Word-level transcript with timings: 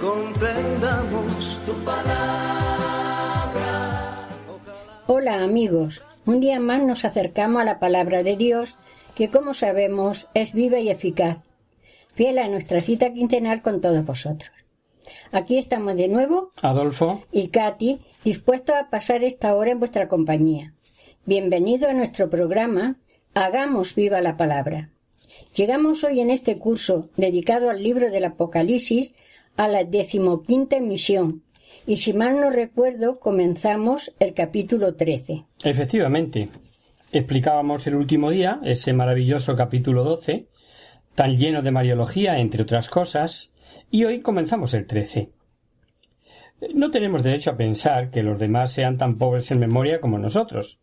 comprendamos 0.00 1.58
tu 1.66 1.72
palabra. 1.84 2.28
Hola 5.06 5.42
amigos, 5.42 6.02
un 6.26 6.40
día 6.40 6.60
más 6.60 6.82
nos 6.82 7.04
acercamos 7.04 7.62
a 7.62 7.64
la 7.64 7.78
palabra 7.78 8.22
de 8.22 8.36
Dios 8.36 8.76
que 9.14 9.30
como 9.30 9.54
sabemos 9.54 10.28
es 10.34 10.52
viva 10.52 10.78
y 10.78 10.90
eficaz, 10.90 11.38
fiel 12.14 12.38
a 12.38 12.48
nuestra 12.48 12.80
cita 12.80 13.12
quincenal 13.12 13.62
con 13.62 13.80
todos 13.80 14.04
vosotros. 14.04 14.52
Aquí 15.32 15.58
estamos 15.58 15.96
de 15.96 16.08
nuevo, 16.08 16.52
Adolfo, 16.62 17.24
y 17.32 17.48
Katy, 17.48 18.00
dispuestos 18.24 18.76
a 18.76 18.90
pasar 18.90 19.24
esta 19.24 19.54
hora 19.54 19.72
en 19.72 19.78
vuestra 19.78 20.08
compañía. 20.08 20.74
Bienvenido 21.26 21.88
a 21.88 21.94
nuestro 21.94 22.30
programa 22.30 22.96
Hagamos 23.34 23.94
viva 23.94 24.20
la 24.20 24.36
palabra. 24.36 24.90
Llegamos 25.54 26.04
hoy 26.04 26.20
en 26.20 26.30
este 26.30 26.58
curso 26.58 27.08
dedicado 27.16 27.70
al 27.70 27.82
libro 27.82 28.10
del 28.10 28.24
Apocalipsis 28.24 29.12
a 29.58 29.68
la 29.68 29.84
decimoquinta 29.84 30.76
emisión 30.76 31.42
y 31.84 31.96
si 31.98 32.12
mal 32.12 32.40
no 32.40 32.48
recuerdo 32.48 33.18
comenzamos 33.18 34.14
el 34.20 34.32
capítulo 34.32 34.94
13. 34.94 35.44
efectivamente, 35.64 36.48
explicábamos 37.12 37.86
el 37.86 37.96
último 37.96 38.30
día 38.30 38.60
ese 38.62 38.92
maravilloso 38.92 39.56
capítulo 39.56 40.04
12, 40.04 40.46
tan 41.14 41.36
lleno 41.36 41.60
de 41.62 41.72
mariología, 41.72 42.38
entre 42.38 42.62
otras 42.62 42.88
cosas, 42.88 43.50
y 43.90 44.04
hoy 44.04 44.20
comenzamos 44.20 44.74
el 44.74 44.86
13. 44.86 45.30
No 46.74 46.90
tenemos 46.90 47.24
derecho 47.24 47.50
a 47.50 47.56
pensar 47.56 48.10
que 48.10 48.22
los 48.22 48.38
demás 48.38 48.72
sean 48.72 48.96
tan 48.96 49.18
pobres 49.18 49.50
en 49.50 49.58
memoria 49.58 50.00
como 50.00 50.18
nosotros. 50.18 50.80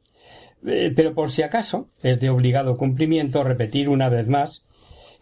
Eh, 0.65 0.91
Pero 0.93 1.13
por 1.13 1.31
si 1.31 1.43
acaso 1.43 1.89
es 2.01 2.19
de 2.19 2.29
obligado 2.29 2.77
cumplimiento 2.77 3.43
repetir 3.43 3.87
una 3.87 4.09
vez 4.09 4.27
más 4.27 4.65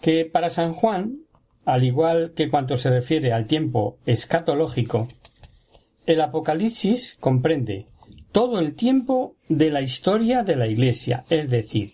que 0.02 0.26
para 0.26 0.50
San 0.50 0.74
Juan, 0.74 1.20
al 1.66 1.84
igual 1.84 2.34
que 2.36 2.50
cuanto 2.50 2.78
se 2.78 2.90
refiere 2.90 3.34
al 3.34 3.46
tiempo 3.46 3.98
escatológico, 4.06 5.08
el 6.06 6.22
Apocalipsis 6.22 7.16
comprende 7.20 7.88
todo 8.32 8.60
el 8.60 8.76
tiempo 8.76 9.36
de 9.48 9.70
la 9.70 9.82
historia 9.82 10.44
de 10.44 10.56
la 10.56 10.68
Iglesia, 10.68 11.24
es 11.30 11.50
decir, 11.50 11.94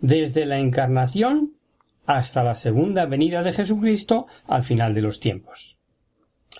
desde 0.00 0.44
la 0.44 0.58
encarnación 0.58 1.54
hasta 2.04 2.44
la 2.44 2.54
segunda 2.54 3.06
venida 3.06 3.42
de 3.42 3.52
Jesucristo 3.52 4.26
al 4.46 4.62
final 4.62 4.94
de 4.94 5.02
los 5.02 5.20
tiempos. 5.20 5.78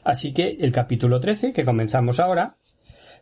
Así 0.04 0.32
que 0.32 0.56
el 0.60 0.72
capítulo 0.72 1.20
13, 1.20 1.52
que 1.52 1.64
comenzamos 1.64 2.20
ahora, 2.20 2.56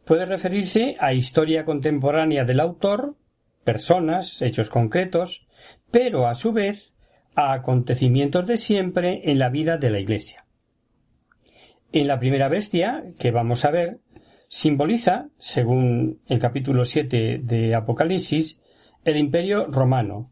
puede 0.05 0.27
referirse 0.27 0.97
a 1.01 1.13
historia 1.13 1.65
contemporánea 1.65 2.45
del 2.45 2.61
autor, 2.61 3.17
personas, 3.65 4.43
hechos 4.43 4.71
concretos, 4.71 5.47
pero 5.91 6.27
a 6.27 6.35
su 6.35 6.53
vez 6.53 6.94
a 7.35 7.53
acontecimientos 7.53 8.47
de 8.47 8.57
siempre 8.57 9.31
en 9.31 9.39
la 9.39 9.49
vida 9.49 9.77
de 9.77 9.91
la 9.91 9.99
Iglesia. 9.99 10.45
En 11.93 12.07
la 12.07 12.19
primera 12.19 12.49
bestia, 12.49 13.05
que 13.19 13.31
vamos 13.31 13.65
a 13.65 13.71
ver, 13.71 14.01
simboliza, 14.49 15.29
según 15.39 16.21
el 16.27 16.39
capítulo 16.39 16.85
7 16.85 17.41
de 17.43 17.75
Apocalipsis, 17.75 18.61
el 19.05 19.17
imperio 19.17 19.67
romano, 19.67 20.31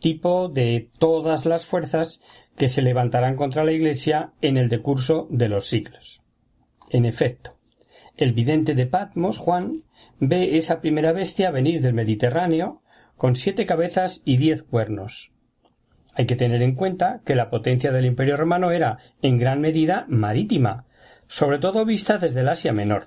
tipo 0.00 0.48
de 0.48 0.90
todas 0.98 1.46
las 1.46 1.66
fuerzas 1.66 2.20
que 2.56 2.68
se 2.68 2.82
levantarán 2.82 3.36
contra 3.36 3.64
la 3.64 3.72
Iglesia 3.72 4.32
en 4.40 4.56
el 4.56 4.68
decurso 4.68 5.26
de 5.30 5.48
los 5.48 5.66
siglos. 5.66 6.22
En 6.90 7.04
efecto, 7.06 7.56
el 8.16 8.32
vidente 8.32 8.74
de 8.74 8.86
Patmos, 8.86 9.38
Juan, 9.38 9.82
ve 10.18 10.56
esa 10.56 10.80
primera 10.80 11.12
bestia 11.12 11.50
venir 11.50 11.80
del 11.80 11.94
Mediterráneo 11.94 12.82
con 13.16 13.34
siete 13.34 13.66
cabezas 13.66 14.20
y 14.24 14.36
diez 14.36 14.62
cuernos. 14.62 15.31
Hay 16.14 16.26
que 16.26 16.36
tener 16.36 16.62
en 16.62 16.74
cuenta 16.74 17.20
que 17.24 17.34
la 17.34 17.48
potencia 17.48 17.92
del 17.92 18.06
Imperio 18.06 18.36
romano 18.36 18.70
era 18.70 18.98
en 19.22 19.38
gran 19.38 19.60
medida 19.60 20.04
marítima, 20.08 20.86
sobre 21.26 21.58
todo 21.58 21.84
vista 21.84 22.18
desde 22.18 22.40
el 22.40 22.48
Asia 22.48 22.72
Menor. 22.72 23.06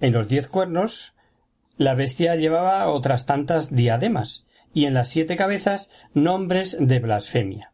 En 0.00 0.12
los 0.12 0.28
diez 0.28 0.48
cuernos, 0.48 1.14
la 1.76 1.94
bestia 1.94 2.34
llevaba 2.36 2.88
otras 2.88 3.26
tantas 3.26 3.74
diademas, 3.74 4.46
y 4.72 4.86
en 4.86 4.94
las 4.94 5.08
siete 5.08 5.36
cabezas 5.36 5.90
nombres 6.14 6.76
de 6.80 6.98
blasfemia. 6.98 7.72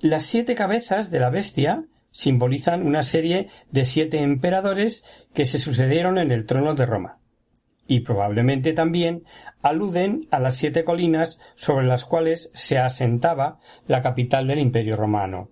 Las 0.00 0.24
siete 0.24 0.54
cabezas 0.54 1.10
de 1.10 1.20
la 1.20 1.30
bestia 1.30 1.84
simbolizan 2.10 2.86
una 2.86 3.02
serie 3.02 3.48
de 3.70 3.84
siete 3.84 4.22
emperadores 4.22 5.04
que 5.34 5.44
se 5.44 5.58
sucedieron 5.58 6.18
en 6.18 6.30
el 6.30 6.46
trono 6.46 6.74
de 6.74 6.86
Roma, 6.86 7.17
y 7.88 8.00
probablemente 8.00 8.74
también 8.74 9.24
aluden 9.62 10.28
a 10.30 10.38
las 10.38 10.56
siete 10.56 10.84
colinas 10.84 11.40
sobre 11.56 11.86
las 11.86 12.04
cuales 12.04 12.50
se 12.54 12.78
asentaba 12.78 13.58
la 13.88 14.02
capital 14.02 14.46
del 14.46 14.60
Imperio 14.60 14.94
romano. 14.94 15.48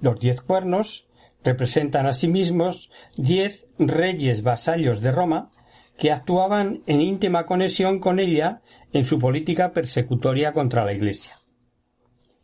Los 0.00 0.18
diez 0.20 0.40
cuernos 0.40 1.08
representan 1.42 2.06
asimismo 2.06 2.70
diez 3.16 3.66
reyes 3.78 4.42
vasallos 4.42 5.02
de 5.02 5.10
Roma 5.10 5.50
que 5.98 6.12
actuaban 6.12 6.82
en 6.86 7.02
íntima 7.02 7.44
conexión 7.44 7.98
con 7.98 8.20
ella 8.20 8.62
en 8.92 9.04
su 9.04 9.18
política 9.18 9.72
persecutoria 9.72 10.52
contra 10.52 10.84
la 10.84 10.92
Iglesia. 10.92 11.36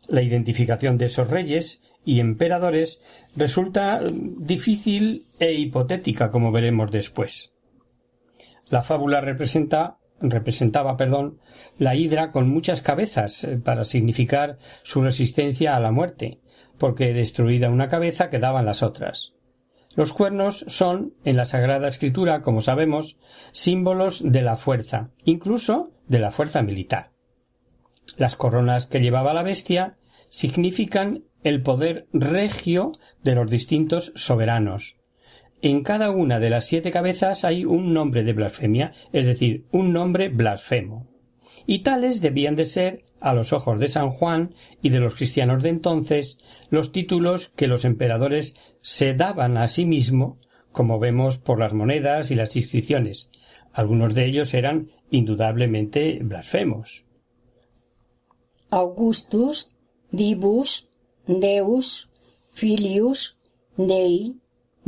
La 0.07 0.21
identificación 0.21 0.97
de 0.97 1.05
esos 1.05 1.29
reyes 1.29 1.81
y 2.05 2.19
emperadores 2.19 3.01
resulta 3.35 4.01
difícil 4.03 5.25
e 5.39 5.53
hipotética, 5.53 6.29
como 6.29 6.51
veremos 6.51 6.91
después. 6.91 7.56
La 8.69 8.81
fábula 8.81 9.21
representa 9.21 9.97
representaba, 10.19 10.97
perdón, 10.97 11.39
la 11.77 11.95
hidra 11.95 12.31
con 12.31 12.49
muchas 12.49 12.81
cabezas 12.81 13.43
eh, 13.43 13.57
para 13.57 13.83
significar 13.83 14.57
su 14.83 15.01
resistencia 15.01 15.75
a 15.75 15.79
la 15.79 15.91
muerte, 15.91 16.39
porque 16.77 17.13
destruida 17.13 17.69
una 17.69 17.87
cabeza 17.87 18.29
quedaban 18.29 18.65
las 18.65 18.83
otras. 18.83 19.33
Los 19.95 20.13
cuernos 20.13 20.63
son, 20.67 21.13
en 21.23 21.37
la 21.37 21.45
Sagrada 21.45 21.87
Escritura, 21.87 22.41
como 22.41 22.61
sabemos, 22.61 23.17
símbolos 23.51 24.21
de 24.23 24.43
la 24.43 24.55
fuerza, 24.55 25.09
incluso 25.23 25.91
de 26.07 26.19
la 26.19 26.31
fuerza 26.31 26.61
militar. 26.61 27.11
Las 28.15 28.35
coronas 28.35 28.85
que 28.85 28.99
llevaba 28.99 29.33
la 29.33 29.43
bestia 29.43 29.97
significan 30.29 31.23
el 31.43 31.61
poder 31.61 32.07
regio 32.13 32.93
de 33.23 33.35
los 33.35 33.49
distintos 33.49 34.11
soberanos. 34.15 34.97
En 35.61 35.83
cada 35.83 36.11
una 36.11 36.39
de 36.39 36.51
las 36.51 36.65
siete 36.65 36.91
cabezas 36.91 37.43
hay 37.43 37.65
un 37.65 37.93
nombre 37.93 38.23
de 38.23 38.33
blasfemia, 38.33 38.93
es 39.11 39.25
decir, 39.25 39.65
un 39.71 39.91
nombre 39.91 40.29
blasfemo. 40.29 41.07
Y 41.65 41.79
tales 41.79 42.21
debían 42.21 42.55
de 42.55 42.65
ser, 42.65 43.03
a 43.19 43.33
los 43.33 43.53
ojos 43.53 43.79
de 43.79 43.87
San 43.87 44.11
Juan 44.11 44.53
y 44.81 44.89
de 44.89 44.99
los 44.99 45.15
cristianos 45.15 45.63
de 45.63 45.69
entonces, 45.69 46.37
los 46.69 46.91
títulos 46.91 47.49
que 47.55 47.67
los 47.67 47.85
emperadores 47.85 48.55
se 48.83 49.15
daban 49.15 49.57
a 49.57 49.67
sí 49.67 49.85
mismo, 49.85 50.37
como 50.71 50.99
vemos 50.99 51.39
por 51.39 51.59
las 51.59 51.73
monedas 51.73 52.29
y 52.29 52.35
las 52.35 52.55
inscripciones. 52.55 53.29
Algunos 53.73 54.13
de 54.13 54.25
ellos 54.25 54.53
eran 54.53 54.91
indudablemente 55.09 56.19
blasfemos. 56.21 57.03
Augustus, 58.69 59.71
Divus, 60.11 60.87
Deus, 61.25 62.09
Filius, 62.49 63.37
Dei, 63.75 64.35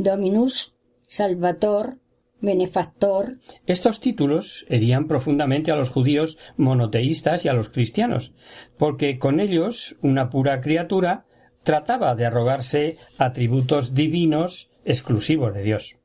Dominus, 0.00 0.74
Salvator, 1.06 1.98
Benefactor. 2.40 3.36
Estos 3.66 4.00
títulos 4.00 4.64
herían 4.70 5.06
profundamente 5.06 5.70
a 5.70 5.76
los 5.76 5.90
judíos 5.90 6.38
monoteístas 6.56 7.44
y 7.44 7.48
a 7.48 7.52
los 7.52 7.68
cristianos, 7.68 8.32
porque 8.78 9.18
con 9.18 9.40
ellos 9.40 9.96
una 10.00 10.30
pura 10.30 10.62
criatura 10.62 11.26
trataba 11.64 12.14
de 12.14 12.24
arrogarse 12.24 12.96
atributos 13.18 13.92
divinos 13.92 14.70
exclusivos 14.86 15.52
de 15.52 15.64
Dios. 15.64 15.98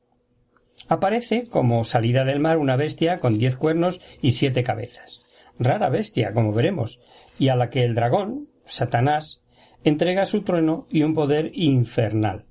Aparece 0.88 1.48
como 1.48 1.82
salida 1.84 2.26
del 2.26 2.38
mar 2.38 2.58
una 2.58 2.76
bestia 2.76 3.16
con 3.16 3.38
diez 3.38 3.56
cuernos 3.56 4.02
y 4.20 4.32
siete 4.32 4.62
cabezas. 4.62 5.24
Rara 5.58 5.88
bestia, 5.88 6.34
como 6.34 6.52
veremos, 6.52 7.00
y 7.38 7.48
a 7.48 7.56
la 7.56 7.70
que 7.70 7.82
el 7.82 7.94
dragón, 7.94 8.50
Satanás, 8.66 9.42
entrega 9.84 10.26
su 10.26 10.42
trueno 10.42 10.86
y 10.90 11.02
un 11.02 11.14
poder 11.14 11.50
infernal. 11.54 12.44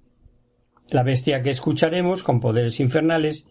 La 0.92 1.04
bestia 1.04 1.42
que 1.42 1.50
escucharemos 1.50 2.24
con 2.24 2.40
poderes 2.40 2.80
infernales 2.80 3.48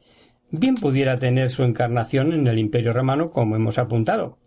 bien 0.51 0.77
pudiera 0.77 1.19
tener 1.19 1.51
su 1.51 1.65
encarnación 1.65 2.33
en 2.33 2.47
el 2.47 2.59
Imperio 2.59 2.93
romano 2.93 3.31
como 3.31 3.57
hemos 3.57 3.79
apuntado, 3.79 4.39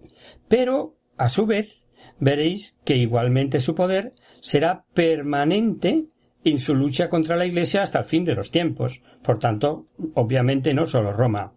pero 0.48 0.96
a 1.18 1.30
su 1.30 1.46
vez 1.46 1.86
veréis 2.20 2.80
que 2.86 2.96
igualmente 2.96 3.60
su 3.60 3.76
poder 3.76 4.14
será 4.40 4.86
permanente 4.94 6.06
en 6.44 6.60
su 6.60 6.76
lucha 6.76 7.10
contra 7.10 7.36
la 7.36 7.46
Iglesia 7.46 7.82
hasta 7.82 8.00
el 8.00 8.06
fin 8.06 8.24
de 8.24 8.36
los 8.36 8.52
tiempos. 8.52 9.02
Por 9.22 9.40
tanto, 9.40 9.88
obviamente 10.14 10.74
no 10.74 10.86
solo 10.86 11.12
Roma. 11.12 11.54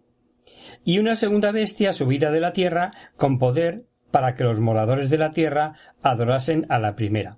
Y 0.83 0.99
una 0.99 1.15
segunda 1.15 1.51
bestia 1.51 1.93
subida 1.93 2.31
de 2.31 2.41
la 2.41 2.53
tierra 2.53 2.91
con 3.15 3.37
poder 3.37 3.85
para 4.11 4.35
que 4.35 4.43
los 4.43 4.59
moradores 4.59 5.09
de 5.09 5.17
la 5.17 5.31
tierra 5.31 5.75
adorasen 6.01 6.65
a 6.69 6.79
la 6.79 6.95
primera, 6.95 7.37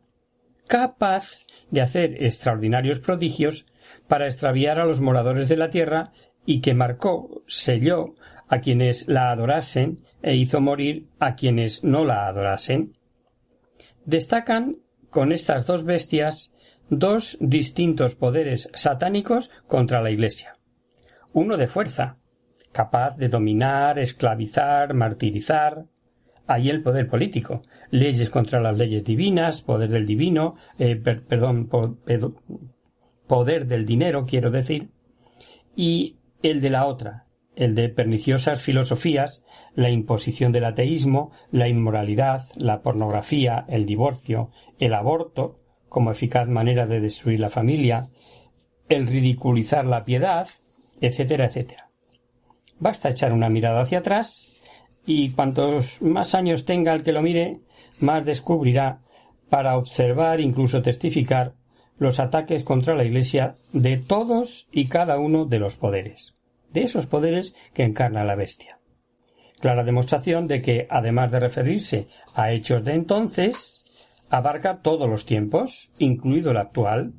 capaz 0.68 1.46
de 1.72 1.82
hacer 1.82 2.24
extraordinarios 2.24 3.00
prodigios 3.00 3.66
para 4.08 4.26
extraviar 4.26 4.80
a 4.80 4.86
los 4.86 5.02
moradores 5.02 5.50
de 5.50 5.58
la 5.58 5.70
tierra 5.70 6.12
y 6.46 6.62
que 6.62 6.74
marcó, 6.74 7.44
selló 7.48 8.16
a 8.48 8.60
quienes 8.60 9.08
la 9.08 9.32
adorasen 9.32 10.04
e 10.22 10.36
hizo 10.36 10.62
morir 10.62 11.08
a 11.20 11.36
quienes 11.36 11.84
no 11.84 12.06
la 12.06 12.28
adorasen. 12.28 12.98
Destacan 14.06 14.78
con 15.10 15.32
estas 15.32 15.66
dos 15.66 15.86
bestias 15.86 16.54
dos 16.90 17.38
distintos 17.40 18.16
poderes 18.16 18.70
satánicos 18.74 19.50
contra 19.68 20.02
la 20.02 20.12
Iglesia. 20.12 20.54
Uno 21.34 21.58
de 21.58 21.68
fuerza, 21.68 22.18
capaz 22.72 23.18
de 23.18 23.30
dominar, 23.30 24.00
esclavizar, 24.00 24.94
martirizar. 24.94 25.86
Ahí 26.46 26.70
el 26.70 26.82
poder 26.82 27.08
político, 27.08 27.62
leyes 27.90 28.30
contra 28.30 28.60
las 28.60 28.78
leyes 28.78 29.04
divinas, 29.04 29.62
poder 29.62 29.90
del 29.90 30.06
divino, 30.06 30.56
eh, 30.78 30.96
perdón, 30.96 31.70
poder 33.28 33.66
del 33.66 33.86
dinero, 33.86 34.26
quiero 34.26 34.52
decir, 34.52 34.90
y 35.76 36.18
el 36.42 36.60
de 36.60 36.70
la 36.70 36.86
otra, 36.86 37.28
el 37.56 37.76
de 37.76 37.90
perniciosas 37.90 38.62
filosofías, 38.62 39.46
la 39.76 39.90
imposición 39.90 40.52
del 40.52 40.66
ateísmo, 40.66 41.32
la 41.52 41.68
inmoralidad, 41.68 42.44
la 42.56 42.82
pornografía, 42.82 43.66
el 43.70 43.86
divorcio, 43.86 44.52
el 44.80 44.94
aborto, 44.94 45.56
como 45.88 46.12
eficaz 46.12 46.48
manera 46.48 46.88
de 46.88 47.00
destruir 47.00 47.40
la 47.40 47.50
familia, 47.50 48.10
el 48.90 49.08
ridiculizar 49.08 49.86
la 49.86 50.04
piedad, 50.04 50.48
etcétera, 51.00 51.46
etcétera. 51.46 51.90
Basta 52.80 53.10
echar 53.10 53.32
una 53.32 53.50
mirada 53.50 53.82
hacia 53.82 54.00
atrás 54.00 54.60
y 55.06 55.32
cuantos 55.32 56.02
más 56.02 56.36
años 56.36 56.66
tenga 56.66 56.94
el 56.94 57.04
que 57.04 57.12
lo 57.12 57.22
mire, 57.22 57.60
más 58.00 58.26
descubrirá 58.26 59.02
para 59.50 59.78
observar, 59.78 60.40
incluso 60.40 60.82
testificar, 60.82 61.54
los 61.98 62.20
ataques 62.20 62.64
contra 62.64 62.96
la 62.96 63.04
Iglesia 63.04 63.58
de 63.72 63.98
todos 63.98 64.68
y 64.72 64.88
cada 64.88 65.20
uno 65.20 65.46
de 65.46 65.60
los 65.60 65.78
poderes, 65.78 66.34
de 66.72 66.84
esos 66.84 67.06
poderes 67.06 67.54
que 67.74 67.84
encarna 67.84 68.24
la 68.24 68.36
bestia. 68.36 68.80
Clara 69.60 69.84
demostración 69.84 70.48
de 70.48 70.62
que, 70.62 70.88
además 70.90 71.32
de 71.32 71.40
referirse 71.40 72.08
a 72.34 72.52
hechos 72.52 72.84
de 72.84 72.94
entonces, 72.94 73.86
abarca 74.30 74.82
todos 74.82 75.10
los 75.10 75.26
tiempos, 75.26 75.92
incluido 76.00 76.52
el 76.52 76.58
actual. 76.58 77.14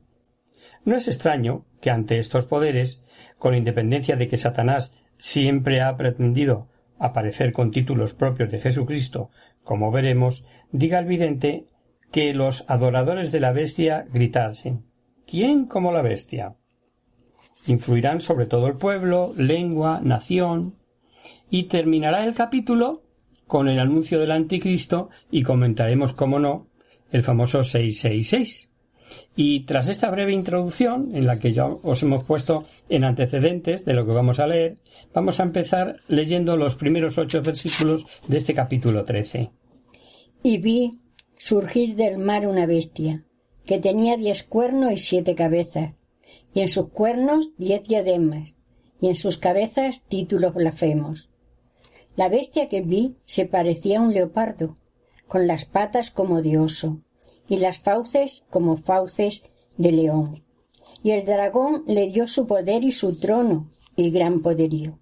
No 0.84 0.96
es 0.96 1.08
extraño 1.08 1.64
que 1.80 1.90
ante 1.90 2.18
estos 2.18 2.46
poderes, 2.46 3.02
con 3.38 3.54
independencia 3.54 4.16
de 4.16 4.28
que 4.28 4.36
Satanás 4.36 4.94
siempre 5.16 5.80
ha 5.80 5.96
pretendido 5.96 6.68
aparecer 6.98 7.52
con 7.52 7.70
títulos 7.70 8.14
propios 8.14 8.50
de 8.50 8.60
Jesucristo, 8.60 9.30
como 9.62 9.90
veremos, 9.90 10.44
diga 10.72 10.98
el 10.98 11.06
vidente 11.06 11.66
que 12.12 12.34
los 12.34 12.64
adoradores 12.68 13.32
de 13.32 13.40
la 13.40 13.52
bestia 13.52 14.06
gritasen 14.12 14.84
¿Quién 15.26 15.64
como 15.64 15.90
la 15.90 16.02
bestia? 16.02 16.54
Influirán 17.66 18.20
sobre 18.20 18.46
todo 18.46 18.66
el 18.66 18.76
pueblo, 18.76 19.32
lengua, 19.36 20.00
nación, 20.02 20.76
y 21.50 21.64
terminará 21.64 22.24
el 22.24 22.34
capítulo 22.34 23.02
con 23.46 23.68
el 23.68 23.78
anuncio 23.78 24.20
del 24.20 24.32
anticristo 24.32 25.08
y 25.30 25.42
comentaremos, 25.42 26.12
como 26.12 26.38
no, 26.38 26.68
el 27.10 27.22
famoso 27.22 27.64
666. 27.64 28.70
Y 29.36 29.64
tras 29.64 29.88
esta 29.88 30.10
breve 30.10 30.32
introducción, 30.32 31.10
en 31.14 31.26
la 31.26 31.36
que 31.36 31.52
ya 31.52 31.66
os 31.66 32.02
hemos 32.02 32.24
puesto 32.24 32.64
en 32.88 33.04
antecedentes 33.04 33.84
de 33.84 33.94
lo 33.94 34.06
que 34.06 34.12
vamos 34.12 34.38
a 34.38 34.46
leer, 34.46 34.76
vamos 35.12 35.40
a 35.40 35.42
empezar 35.42 35.96
leyendo 36.08 36.56
los 36.56 36.76
primeros 36.76 37.18
ocho 37.18 37.42
versículos 37.42 38.06
de 38.28 38.36
este 38.36 38.54
capítulo 38.54 39.04
13. 39.04 39.50
Y 40.42 40.58
vi 40.58 41.00
surgir 41.36 41.96
del 41.96 42.18
mar 42.18 42.46
una 42.46 42.66
bestia, 42.66 43.24
que 43.66 43.78
tenía 43.78 44.16
diez 44.16 44.44
cuernos 44.44 44.92
y 44.92 44.98
siete 44.98 45.34
cabezas, 45.34 45.94
y 46.52 46.60
en 46.60 46.68
sus 46.68 46.90
cuernos 46.90 47.50
diez 47.56 47.82
diademas, 47.82 48.56
y 49.00 49.08
en 49.08 49.16
sus 49.16 49.38
cabezas 49.38 50.04
títulos 50.06 50.54
blasfemos. 50.54 51.28
La 52.16 52.28
bestia 52.28 52.68
que 52.68 52.80
vi 52.80 53.16
se 53.24 53.46
parecía 53.46 53.98
a 53.98 54.02
un 54.02 54.14
leopardo, 54.14 54.76
con 55.26 55.46
las 55.46 55.64
patas 55.64 56.10
como 56.10 56.42
de 56.42 56.58
oso, 56.58 57.00
y 57.48 57.58
las 57.58 57.80
fauces 57.80 58.44
como 58.50 58.76
fauces 58.76 59.44
de 59.76 59.92
león. 59.92 60.42
Y 61.02 61.10
el 61.10 61.24
dragón 61.24 61.84
le 61.86 62.10
dio 62.10 62.26
su 62.26 62.46
poder 62.46 62.84
y 62.84 62.92
su 62.92 63.18
trono, 63.18 63.70
y 63.96 64.10
gran 64.10 64.40
poderío. 64.40 64.98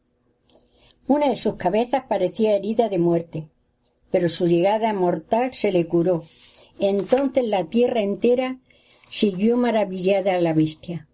Una 1.06 1.28
de 1.28 1.36
sus 1.36 1.54
cabezas 1.54 2.04
parecía 2.08 2.54
herida 2.54 2.88
de 2.88 2.98
muerte, 2.98 3.48
pero 4.10 4.28
su 4.28 4.46
llegada 4.46 4.92
mortal 4.92 5.52
se 5.52 5.72
le 5.72 5.86
curó. 5.86 6.24
Entonces 6.78 7.44
la 7.44 7.64
tierra 7.64 8.02
entera 8.02 8.58
siguió 9.08 9.56
maravillada 9.56 10.34
a 10.34 10.40
la 10.40 10.54
bestia. 10.54 11.08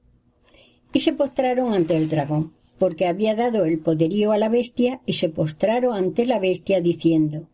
Y 0.93 1.01
se 1.01 1.13
postraron 1.13 1.75
ante 1.75 1.97
el 1.97 2.09
dragón, 2.09 2.55
porque 2.79 3.07
había 3.07 3.35
dado 3.35 3.65
el 3.65 3.79
poderío 3.81 4.33
a 4.33 4.39
la 4.39 4.49
bestia, 4.49 5.01
y 5.05 5.15
se 5.15 5.29
postraron 5.29 5.95
ante 5.95 6.27
la 6.27 6.39
bestia 6.39 6.81
diciendo 6.81 7.49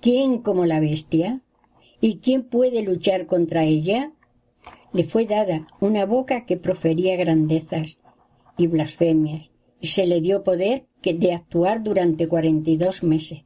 ¿Quién 0.00 0.40
como 0.40 0.66
la 0.66 0.80
bestia? 0.80 1.42
¿Y 2.00 2.18
quién 2.18 2.44
puede 2.44 2.82
luchar 2.82 3.26
contra 3.26 3.64
ella? 3.64 4.12
Le 4.92 5.04
fue 5.04 5.26
dada 5.26 5.66
una 5.80 6.06
boca 6.06 6.46
que 6.46 6.56
profería 6.56 7.16
grandezas 7.16 7.98
y 8.56 8.66
blasfemias, 8.66 9.50
y 9.80 9.88
se 9.88 10.06
le 10.06 10.20
dio 10.20 10.42
poder 10.42 10.86
de 11.02 11.32
actuar 11.32 11.82
durante 11.82 12.26
cuarenta 12.26 12.70
y 12.70 12.76
dos 12.76 13.02
meses. 13.02 13.40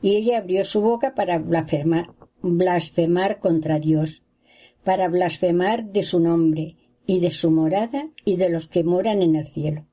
Y 0.00 0.14
ella 0.16 0.38
abrió 0.38 0.64
su 0.64 0.80
boca 0.80 1.14
para 1.14 1.38
blasfemar, 1.38 2.14
blasfemar 2.40 3.40
contra 3.40 3.80
Dios, 3.80 4.22
para 4.84 5.08
blasfemar 5.08 5.86
de 5.86 6.02
su 6.04 6.20
nombre, 6.20 6.76
y 7.04 7.18
de 7.18 7.30
su 7.30 7.50
morada, 7.50 8.10
y 8.24 8.36
de 8.36 8.48
los 8.48 8.68
que 8.68 8.84
moran 8.84 9.22
en 9.22 9.34
el 9.34 9.44
cielo. 9.44 9.86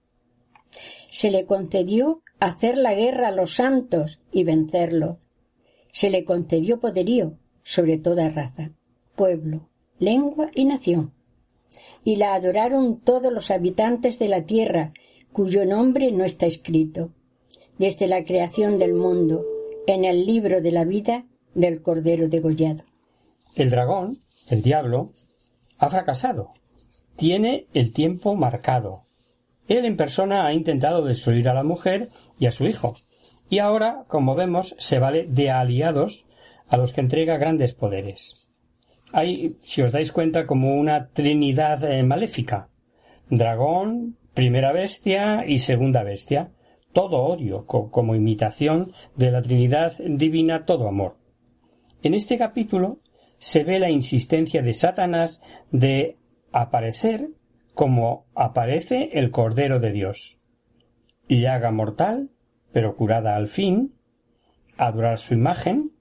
Se 1.10 1.32
le 1.32 1.46
concedió 1.46 2.22
hacer 2.40 2.78
la 2.78 2.94
guerra 2.94 3.30
a 3.30 3.32
los 3.32 3.56
santos 3.56 4.20
y 4.32 4.44
vencerlos, 4.44 5.18
se 5.92 6.12
le 6.12 6.24
concedió 6.24 6.80
poderío 6.80 7.40
sobre 7.64 7.98
toda 7.98 8.30
raza, 8.30 8.72
pueblo, 9.16 9.70
lengua 10.00 10.50
y 10.56 10.66
nación. 10.66 11.14
Y 12.04 12.16
la 12.16 12.34
adoraron 12.34 13.00
todos 13.00 13.32
los 13.32 13.52
habitantes 13.52 14.20
de 14.20 14.30
la 14.30 14.44
tierra, 14.44 14.94
cuyo 15.32 15.66
nombre 15.66 16.12
no 16.12 16.24
está 16.24 16.46
escrito, 16.46 17.12
desde 17.78 18.08
la 18.08 18.24
creación 18.24 18.78
del 18.78 18.94
mundo, 18.94 19.46
en 19.88 20.06
el 20.06 20.26
libro 20.26 20.62
de 20.62 20.72
la 20.72 20.86
vida 20.86 21.26
del 21.54 21.82
Cordero 21.82 22.28
degollado. 22.28 22.84
El 23.56 23.70
dragón, 23.70 24.20
el 24.48 24.62
diablo, 24.62 25.12
ha 25.78 25.90
fracasado. 25.90 26.54
Tiene 27.16 27.68
el 27.74 27.92
tiempo 27.92 28.36
marcado. 28.36 29.04
Él 29.68 29.86
en 29.86 29.98
persona 29.98 30.46
ha 30.46 30.54
intentado 30.54 31.04
destruir 31.04 31.50
a 31.50 31.54
la 31.54 31.64
mujer 31.64 32.10
y 32.40 32.46
a 32.46 32.52
su 32.52 32.66
hijo, 32.66 32.96
y 33.50 33.60
ahora, 33.60 34.06
como 34.08 34.36
vemos, 34.36 34.76
se 34.78 35.00
vale 35.00 35.26
de 35.28 35.50
aliados 35.50 36.26
a 36.70 36.78
los 36.78 36.94
que 36.94 37.02
entrega 37.02 37.38
grandes 37.38 37.74
poderes. 37.74 38.50
Hay, 39.12 39.58
si 39.62 39.82
os 39.82 39.92
dais 39.92 40.12
cuenta, 40.12 40.46
como 40.46 40.76
una 40.76 41.10
trinidad 41.10 41.84
eh, 41.84 42.04
maléfica. 42.04 42.70
Dragón, 43.30 44.18
primera 44.34 44.72
bestia 44.72 45.46
y 45.48 45.60
segunda 45.60 46.04
bestia. 46.04 46.52
Todo 46.94 47.24
odio, 47.24 47.66
como 47.66 48.16
imitación 48.16 48.94
de 49.16 49.30
la 49.30 49.44
Trinidad 49.44 49.94
divina, 50.00 50.66
todo 50.66 50.88
amor. 50.88 51.18
En 52.02 52.16
este 52.16 52.38
capítulo 52.38 53.00
se 53.38 53.64
ve 53.64 53.78
la 53.78 53.92
insistencia 53.92 54.64
de 54.64 54.74
Satanás 54.74 55.44
de 55.72 56.16
aparecer 56.52 57.30
como 57.76 58.26
aparece 58.34 59.12
el 59.14 59.30
Cordero 59.30 59.80
de 59.80 59.92
Dios. 59.92 60.40
Llaga 61.28 61.70
mortal 61.70 62.32
pero 62.72 62.96
curada 62.96 63.36
al 63.36 63.48
fin, 63.48 63.96
adorar 64.78 65.18
su 65.18 65.34
imagen, 65.34 65.92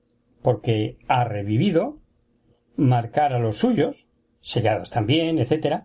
porque 0.42 0.99
ha 1.09 1.25
revivido, 1.25 1.99
marcar 2.76 3.33
a 3.33 3.38
los 3.38 3.59
suyos, 3.59 4.09
sellados 4.40 4.90
también, 4.90 5.38
etc. 5.38 5.83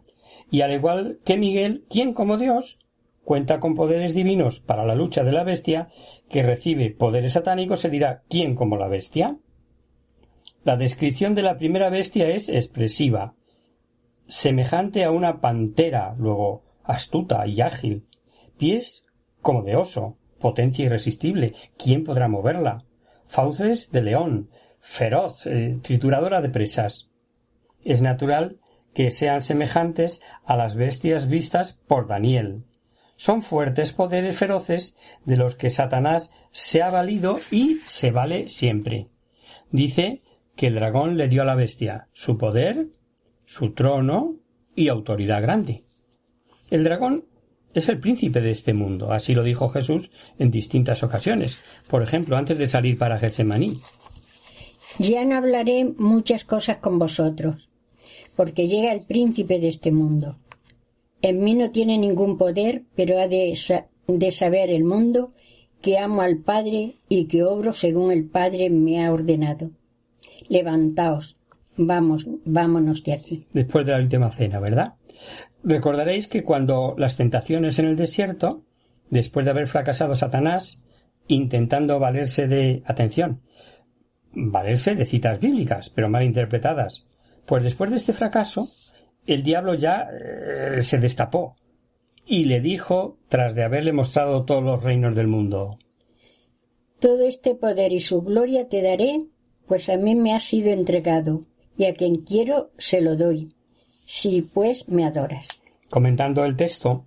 Y 0.51 0.61
al 0.61 0.71
igual 0.71 1.19
que 1.25 1.37
Miguel, 1.37 1.85
quien 1.89 2.13
como 2.13 2.37
Dios 2.37 2.79
cuenta 3.23 3.59
con 3.59 3.73
poderes 3.73 4.13
divinos 4.13 4.59
para 4.59 4.85
la 4.85 4.95
lucha 4.95 5.23
de 5.23 5.31
la 5.31 5.43
bestia, 5.43 5.89
que 6.29 6.43
recibe 6.43 6.91
poderes 6.91 7.33
satánicos, 7.33 7.79
se 7.79 7.89
dirá 7.89 8.23
¿quién 8.29 8.55
como 8.55 8.77
la 8.77 8.87
bestia? 8.87 9.37
La 10.63 10.77
descripción 10.77 11.35
de 11.35 11.41
la 11.41 11.57
primera 11.57 11.89
bestia 11.89 12.29
es 12.29 12.49
expresiva, 12.49 13.35
semejante 14.27 15.03
a 15.03 15.11
una 15.11 15.41
pantera, 15.41 16.15
luego 16.17 16.63
astuta 16.83 17.45
y 17.47 17.61
ágil, 17.61 18.05
pies 18.57 19.05
como 19.41 19.63
de 19.63 19.75
oso, 19.75 20.17
potencia 20.39 20.85
irresistible. 20.85 21.53
¿Quién 21.77 22.03
podrá 22.03 22.27
moverla? 22.27 22.85
Fauces 23.33 23.91
de 23.91 24.03
león, 24.03 24.51
feroz, 24.79 25.47
eh, 25.47 25.79
trituradora 25.81 26.39
de 26.39 26.49
presas. 26.49 27.09
Es 27.83 27.99
natural 27.99 28.59
que 28.93 29.09
sean 29.09 29.41
semejantes 29.41 30.21
a 30.45 30.55
las 30.55 30.75
bestias 30.75 31.27
vistas 31.27 31.81
por 31.87 32.05
Daniel. 32.05 32.63
Son 33.15 33.41
fuertes 33.41 33.91
poderes 33.91 34.37
feroces 34.37 34.95
de 35.25 35.37
los 35.37 35.55
que 35.55 35.71
Satanás 35.71 36.31
se 36.51 36.83
ha 36.83 36.91
valido 36.91 37.39
y 37.49 37.77
se 37.85 38.11
vale 38.11 38.49
siempre. 38.49 39.07
Dice 39.71 40.21
que 40.55 40.67
el 40.67 40.75
dragón 40.75 41.17
le 41.17 41.27
dio 41.27 41.41
a 41.41 41.45
la 41.45 41.55
bestia 41.55 42.09
su 42.13 42.37
poder, 42.37 42.85
su 43.45 43.73
trono 43.73 44.35
y 44.75 44.89
autoridad 44.89 45.41
grande. 45.41 45.85
El 46.69 46.83
dragón 46.83 47.25
es 47.73 47.89
el 47.89 47.99
príncipe 47.99 48.41
de 48.41 48.51
este 48.51 48.73
mundo, 48.73 49.11
así 49.11 49.33
lo 49.33 49.43
dijo 49.43 49.69
Jesús 49.69 50.11
en 50.37 50.51
distintas 50.51 51.03
ocasiones, 51.03 51.63
por 51.87 52.03
ejemplo, 52.03 52.37
antes 52.37 52.57
de 52.57 52.67
salir 52.67 52.97
para 52.97 53.19
Getsemaní. 53.19 53.79
Ya 54.99 55.25
no 55.25 55.35
hablaré 55.35 55.85
muchas 55.97 56.45
cosas 56.45 56.77
con 56.77 56.99
vosotros, 56.99 57.69
porque 58.35 58.67
llega 58.67 58.91
el 58.91 59.01
príncipe 59.01 59.59
de 59.59 59.69
este 59.69 59.91
mundo. 59.91 60.37
En 61.21 61.43
mí 61.43 61.55
no 61.55 61.71
tiene 61.71 61.97
ningún 61.97 62.37
poder, 62.37 62.83
pero 62.95 63.19
ha 63.19 63.27
de, 63.27 63.57
de 64.07 64.31
saber 64.31 64.69
el 64.69 64.83
mundo 64.83 65.31
que 65.81 65.97
amo 65.97 66.21
al 66.21 66.37
Padre 66.37 66.93
y 67.09 67.25
que 67.25 67.43
obro 67.43 67.73
según 67.73 68.11
el 68.11 68.25
Padre 68.25 68.69
me 68.69 69.03
ha 69.03 69.11
ordenado. 69.11 69.71
Levantaos, 70.47 71.37
vamos, 71.75 72.27
vámonos 72.45 73.03
de 73.03 73.13
aquí. 73.13 73.45
Después 73.51 73.85
de 73.85 73.93
la 73.93 73.99
última 73.99 74.29
cena, 74.29 74.59
¿verdad? 74.59 74.93
Recordaréis 75.63 76.27
que 76.27 76.43
cuando 76.43 76.93
las 76.97 77.15
tentaciones 77.15 77.79
en 77.79 77.85
el 77.85 77.95
desierto, 77.95 78.63
después 79.09 79.45
de 79.45 79.51
haber 79.51 79.67
fracasado 79.67 80.15
Satanás, 80.15 80.81
intentando 81.27 81.99
valerse 81.99 82.47
de 82.47 82.83
atención, 82.85 83.41
valerse 84.33 84.95
de 84.95 85.05
citas 85.05 85.39
bíblicas, 85.39 85.89
pero 85.89 86.09
mal 86.09 86.23
interpretadas, 86.23 87.05
pues 87.45 87.63
después 87.63 87.91
de 87.91 87.97
este 87.97 88.11
fracaso, 88.11 88.67
el 89.25 89.43
diablo 89.43 89.75
ya 89.75 90.09
eh, 90.11 90.81
se 90.81 90.97
destapó 90.97 91.55
y 92.25 92.43
le 92.43 92.59
dijo, 92.59 93.17
tras 93.29 93.55
de 93.55 93.63
haberle 93.63 93.93
mostrado 93.93 94.43
todos 94.43 94.63
los 94.63 94.83
reinos 94.83 95.15
del 95.15 95.27
mundo, 95.27 95.77
Todo 96.99 97.25
este 97.25 97.55
poder 97.55 97.91
y 97.91 97.99
su 97.99 98.21
gloria 98.21 98.67
te 98.67 98.81
daré, 98.81 99.25
pues 99.65 99.89
a 99.89 99.97
mí 99.97 100.15
me 100.15 100.33
ha 100.33 100.39
sido 100.39 100.71
entregado, 100.71 101.45
y 101.77 101.85
a 101.85 101.95
quien 101.95 102.17
quiero 102.17 102.71
se 102.77 103.01
lo 103.01 103.15
doy 103.15 103.53
si 104.05 104.41
pues 104.41 104.87
me 104.87 105.05
adoras. 105.05 105.47
Comentando 105.89 106.43
el 106.45 106.55
texto, 106.55 107.05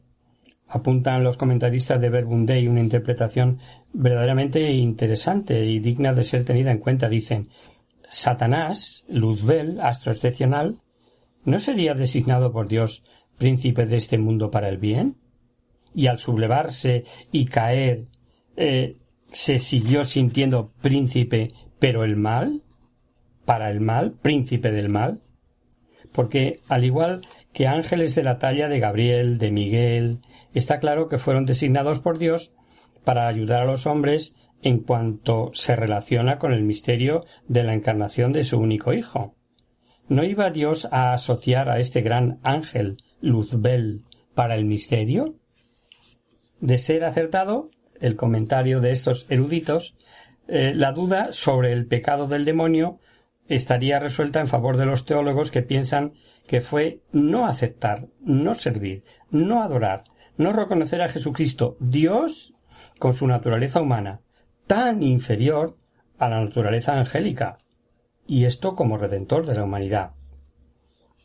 apuntan 0.68 1.22
los 1.22 1.36
comentaristas 1.36 2.00
de 2.00 2.10
Verbum 2.10 2.46
una 2.48 2.80
interpretación 2.80 3.58
verdaderamente 3.92 4.72
interesante 4.72 5.64
y 5.64 5.78
digna 5.78 6.12
de 6.12 6.24
ser 6.24 6.44
tenida 6.44 6.70
en 6.70 6.78
cuenta. 6.78 7.08
Dicen, 7.08 7.48
Satanás, 8.08 9.04
Luzbel, 9.08 9.80
astro 9.80 10.12
excepcional, 10.12 10.76
¿no 11.44 11.58
sería 11.58 11.94
designado 11.94 12.52
por 12.52 12.68
Dios 12.68 13.02
príncipe 13.38 13.86
de 13.86 13.96
este 13.96 14.18
mundo 14.18 14.50
para 14.50 14.68
el 14.68 14.78
bien? 14.78 15.16
Y 15.94 16.08
al 16.08 16.18
sublevarse 16.18 17.04
y 17.32 17.46
caer, 17.46 18.06
eh, 18.56 18.94
se 19.32 19.58
siguió 19.58 20.04
sintiendo 20.04 20.72
príncipe, 20.80 21.48
pero 21.78 22.04
el 22.04 22.16
mal, 22.16 22.62
para 23.44 23.70
el 23.70 23.80
mal, 23.80 24.12
príncipe 24.12 24.70
del 24.70 24.88
mal 24.88 25.20
porque 26.16 26.61
al 26.70 26.85
igual 26.85 27.20
que 27.52 27.66
ángeles 27.66 28.14
de 28.14 28.23
la 28.23 28.38
talla 28.38 28.68
de 28.68 28.80
Gabriel, 28.80 29.37
de 29.37 29.52
Miguel, 29.52 30.18
está 30.54 30.78
claro 30.78 31.08
que 31.08 31.18
fueron 31.18 31.44
designados 31.44 32.00
por 32.00 32.18
Dios 32.18 32.52
para 33.04 33.28
ayudar 33.28 33.61
a 33.62 33.66
los 33.66 33.87
hombres 33.87 34.35
en 34.62 34.78
cuanto 34.78 35.50
se 35.52 35.76
relaciona 35.76 36.38
con 36.38 36.54
el 36.54 36.62
misterio 36.62 37.26
de 37.49 37.64
la 37.64 37.75
encarnación 37.75 38.32
de 38.32 38.44
su 38.44 38.58
único 38.58 38.94
Hijo. 38.94 39.35
¿No 40.08 40.25
iba 40.25 40.50
Dios 40.50 40.88
a 40.90 41.12
asociar 41.12 41.68
a 41.68 41.80
este 41.80 42.00
gran 42.00 42.38
ángel, 42.42 42.96
Luzbel, 43.20 44.02
para 44.35 44.54
el 44.54 44.64
misterio? 44.64 45.35
De 46.61 46.78
ser 46.78 47.04
acertado, 47.04 47.70
el 48.00 48.16
comentario 48.16 48.80
de 48.80 48.92
estos 48.92 49.26
eruditos, 49.30 49.94
eh, 50.49 50.73
la 50.75 50.92
duda 50.92 51.32
sobre 51.32 51.73
el 51.73 51.87
pecado 51.87 52.26
del 52.26 52.46
demonio 52.46 53.00
estaría 53.48 53.98
resuelta 53.98 54.40
en 54.40 54.48
favor 54.48 54.76
de 54.76 54.86
los 54.86 55.04
teólogos 55.04 55.50
que 55.50 55.62
piensan 55.62 56.14
que 56.46 56.60
fue 56.60 57.00
no 57.12 57.46
aceptar, 57.46 58.06
no 58.20 58.54
servir, 58.54 59.04
no 59.30 59.62
adorar, 59.62 60.04
no 60.36 60.52
reconocer 60.52 61.02
a 61.02 61.08
Jesucristo 61.08 61.76
Dios 61.80 62.54
con 62.98 63.12
su 63.12 63.26
naturaleza 63.26 63.80
humana, 63.80 64.20
tan 64.66 65.02
inferior 65.02 65.76
a 66.18 66.28
la 66.28 66.42
naturaleza 66.42 66.98
angélica, 66.98 67.58
y 68.26 68.44
esto 68.44 68.74
como 68.74 68.98
redentor 68.98 69.46
de 69.46 69.54
la 69.54 69.64
humanidad. 69.64 70.12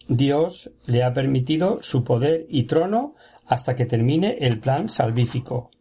Dios 0.08 0.72
le 0.86 1.04
ha 1.04 1.14
permitido 1.14 1.82
su 1.82 2.04
poder 2.04 2.46
y 2.50 2.64
trono 2.64 3.16
hasta 3.48 3.76
que 3.76 3.86
termine 3.86 4.38
el 4.42 4.60
plan 4.60 4.90
salvífico. 4.90 5.72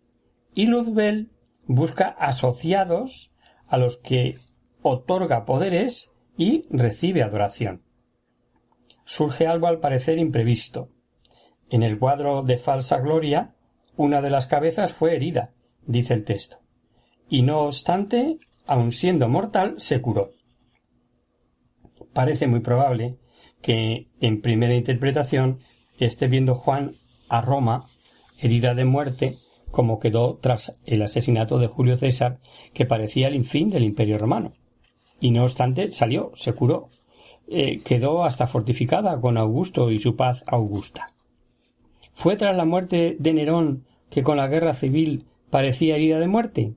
Y 0.54 0.66
Luzbel 0.66 1.30
busca 1.66 2.08
asociados 2.08 3.32
a 3.66 3.76
los 3.76 3.98
que 3.98 4.36
otorga 4.82 5.44
poderes 5.44 6.09
y 6.40 6.64
recibe 6.70 7.22
adoración. 7.22 7.82
Surge 9.04 9.46
algo 9.46 9.66
al 9.66 9.78
parecer 9.78 10.18
imprevisto. 10.18 10.88
En 11.68 11.82
el 11.82 11.98
cuadro 11.98 12.42
de 12.42 12.56
falsa 12.56 12.98
gloria, 12.98 13.54
una 13.94 14.22
de 14.22 14.30
las 14.30 14.46
cabezas 14.46 14.94
fue 14.94 15.14
herida, 15.14 15.52
dice 15.86 16.14
el 16.14 16.24
texto, 16.24 16.56
y 17.28 17.42
no 17.42 17.60
obstante, 17.60 18.38
aun 18.66 18.90
siendo 18.90 19.28
mortal, 19.28 19.74
se 19.76 20.00
curó. 20.00 20.30
Parece 22.14 22.46
muy 22.46 22.60
probable 22.60 23.18
que, 23.60 24.08
en 24.22 24.40
primera 24.40 24.74
interpretación, 24.74 25.58
esté 25.98 26.26
viendo 26.26 26.54
Juan 26.54 26.92
a 27.28 27.42
Roma, 27.42 27.84
herida 28.38 28.74
de 28.74 28.86
muerte, 28.86 29.36
como 29.70 29.98
quedó 29.98 30.38
tras 30.38 30.80
el 30.86 31.02
asesinato 31.02 31.58
de 31.58 31.66
Julio 31.66 31.98
César, 31.98 32.38
que 32.72 32.86
parecía 32.86 33.28
el 33.28 33.44
fin 33.44 33.68
del 33.68 33.84
imperio 33.84 34.16
romano 34.16 34.54
y 35.20 35.30
no 35.30 35.44
obstante 35.44 35.90
salió, 35.90 36.32
se 36.34 36.52
curó. 36.54 36.88
Eh, 37.48 37.80
quedó 37.84 38.24
hasta 38.24 38.46
fortificada 38.46 39.20
con 39.20 39.36
Augusto 39.36 39.90
y 39.90 39.98
su 39.98 40.16
paz 40.16 40.44
augusta. 40.46 41.08
¿Fue 42.14 42.36
tras 42.36 42.56
la 42.56 42.64
muerte 42.64 43.16
de 43.18 43.32
Nerón 43.32 43.86
que 44.08 44.22
con 44.22 44.36
la 44.36 44.46
guerra 44.46 44.72
civil 44.72 45.26
parecía 45.50 45.96
herida 45.96 46.18
de 46.18 46.28
muerte? 46.28 46.74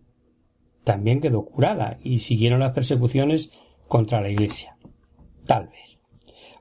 También 0.84 1.22
quedó 1.22 1.46
curada 1.46 1.98
y 2.04 2.20
siguieron 2.20 2.60
las 2.60 2.74
persecuciones 2.74 3.52
contra 3.88 4.22
la 4.22 4.30
Iglesia. 4.30 4.76
Tal 5.46 5.68
vez. 5.68 6.00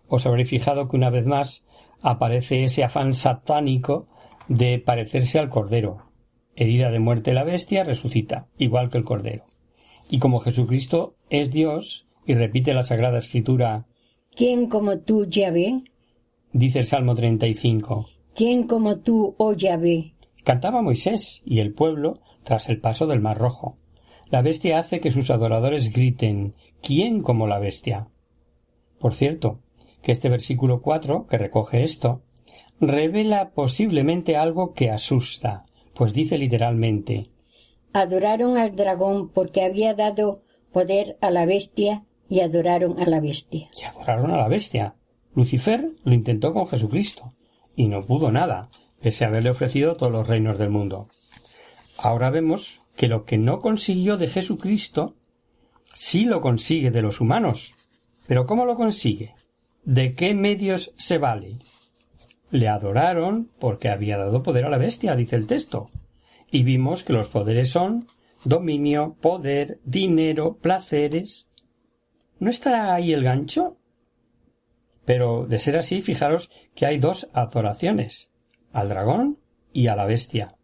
Os 0.08 0.26
habréis 0.26 0.50
fijado 0.50 0.88
que 0.88 0.96
una 0.96 1.10
vez 1.10 1.26
más 1.26 1.64
aparece 2.02 2.64
ese 2.64 2.84
afán 2.84 3.14
satánico 3.14 4.06
de 4.48 4.78
parecerse 4.78 5.38
al 5.38 5.48
Cordero. 5.48 6.06
Herida 6.54 6.90
de 6.90 6.98
muerte 6.98 7.32
la 7.32 7.44
bestia 7.44 7.84
resucita, 7.84 8.48
igual 8.58 8.90
que 8.90 8.98
el 8.98 9.04
Cordero. 9.04 9.44
Y 10.10 10.18
como 10.18 10.40
Jesucristo 10.40 11.14
es 11.32 11.50
Dios, 11.50 12.06
y 12.26 12.34
repite 12.34 12.74
la 12.74 12.84
Sagrada 12.84 13.18
Escritura 13.18 13.86
¿Quién 14.36 14.68
como 14.68 14.98
tú, 14.98 15.24
Yahvé? 15.24 15.82
Dice 16.52 16.78
el 16.78 16.86
Salmo 16.86 17.14
35. 17.14 18.06
¿Quién 18.34 18.66
como 18.66 18.98
tú, 18.98 19.34
oh 19.38 19.54
Yahvé? 19.54 20.12
Cantaba 20.44 20.82
Moisés 20.82 21.40
y 21.46 21.60
el 21.60 21.72
pueblo 21.72 22.20
tras 22.44 22.68
el 22.68 22.80
paso 22.80 23.06
del 23.06 23.20
Mar 23.20 23.38
Rojo. 23.38 23.78
La 24.30 24.42
bestia 24.42 24.78
hace 24.78 25.00
que 25.00 25.10
sus 25.10 25.30
adoradores 25.30 25.90
griten 25.92 26.54
¿Quién 26.82 27.22
como 27.22 27.46
la 27.46 27.58
bestia? 27.58 28.08
Por 28.98 29.14
cierto, 29.14 29.60
que 30.02 30.12
este 30.12 30.28
versículo 30.28 30.82
4, 30.82 31.26
que 31.28 31.38
recoge 31.38 31.82
esto, 31.82 32.22
revela 32.78 33.52
posiblemente 33.52 34.36
algo 34.36 34.74
que 34.74 34.90
asusta, 34.90 35.64
pues 35.94 36.12
dice 36.12 36.36
literalmente 36.36 37.24
adoraron 37.92 38.56
al 38.56 38.74
dragón 38.74 39.28
porque 39.28 39.62
había 39.62 39.94
dado 39.94 40.42
poder 40.72 41.16
a 41.20 41.30
la 41.30 41.46
bestia 41.46 42.04
y 42.28 42.40
adoraron 42.40 43.00
a 43.00 43.06
la 43.06 43.20
bestia. 43.20 43.68
Y 43.80 43.84
adoraron 43.84 44.30
a 44.30 44.36
la 44.36 44.48
bestia. 44.48 44.94
Lucifer 45.34 45.90
lo 46.04 46.14
intentó 46.14 46.52
con 46.52 46.68
Jesucristo 46.68 47.32
y 47.76 47.88
no 47.88 48.02
pudo 48.02 48.30
nada, 48.32 48.70
pese 49.00 49.24
a 49.24 49.28
haberle 49.28 49.50
ofrecido 49.50 49.96
todos 49.96 50.12
los 50.12 50.28
reinos 50.28 50.58
del 50.58 50.70
mundo. 50.70 51.08
Ahora 51.98 52.30
vemos 52.30 52.80
que 52.96 53.08
lo 53.08 53.24
que 53.24 53.38
no 53.38 53.60
consiguió 53.60 54.16
de 54.16 54.28
Jesucristo 54.28 55.14
sí 55.94 56.24
lo 56.24 56.40
consigue 56.40 56.90
de 56.90 57.02
los 57.02 57.20
humanos. 57.20 57.72
Pero 58.26 58.46
¿cómo 58.46 58.66
lo 58.66 58.76
consigue? 58.76 59.34
¿De 59.84 60.14
qué 60.14 60.34
medios 60.34 60.92
se 60.96 61.18
vale? 61.18 61.56
Le 62.50 62.68
adoraron 62.68 63.50
porque 63.58 63.88
había 63.88 64.18
dado 64.18 64.42
poder 64.42 64.66
a 64.66 64.70
la 64.70 64.78
bestia, 64.78 65.16
dice 65.16 65.36
el 65.36 65.46
texto 65.46 65.90
y 66.52 66.62
vimos 66.62 67.02
que 67.02 67.14
los 67.14 67.28
poderes 67.28 67.70
son 67.70 68.06
dominio, 68.44 69.16
poder, 69.20 69.78
dinero, 69.84 70.58
placeres. 70.58 71.48
¿No 72.38 72.50
estará 72.50 72.94
ahí 72.94 73.12
el 73.12 73.24
gancho? 73.24 73.76
Pero 75.04 75.46
de 75.46 75.58
ser 75.58 75.76
así, 75.76 76.00
fijaros 76.00 76.50
que 76.74 76.86
hay 76.86 76.98
dos 76.98 77.28
adoraciones, 77.32 78.30
al 78.72 78.88
dragón 78.88 79.38
y 79.72 79.88
a 79.88 79.96
la 79.96 80.06
bestia. 80.06 80.56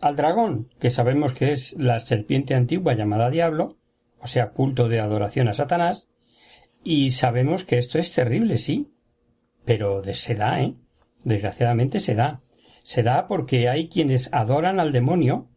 Al 0.00 0.16
dragón, 0.16 0.70
que 0.80 0.90
sabemos 0.90 1.32
que 1.32 1.52
es 1.52 1.74
la 1.78 1.98
serpiente 2.00 2.54
antigua 2.54 2.94
llamada 2.94 3.30
diablo, 3.30 3.76
o 4.20 4.26
sea, 4.26 4.50
culto 4.50 4.88
de 4.88 5.00
adoración 5.00 5.48
a 5.48 5.54
Satanás, 5.54 6.08
y 6.82 7.12
sabemos 7.12 7.64
que 7.64 7.78
esto 7.78 7.98
es 7.98 8.12
terrible, 8.12 8.58
sí, 8.58 8.90
Pero 9.64 10.02
se 10.04 10.34
da, 10.34 10.60
¿eh? 10.60 10.74
Desgraciadamente 11.24 11.98
se 11.98 12.14
da. 12.14 12.42
Se 12.82 13.02
da 13.02 13.26
porque 13.26 13.70
hay 13.70 13.88
quienes 13.88 14.30
adoran 14.34 14.78
al 14.78 14.92
demonio 14.92 15.48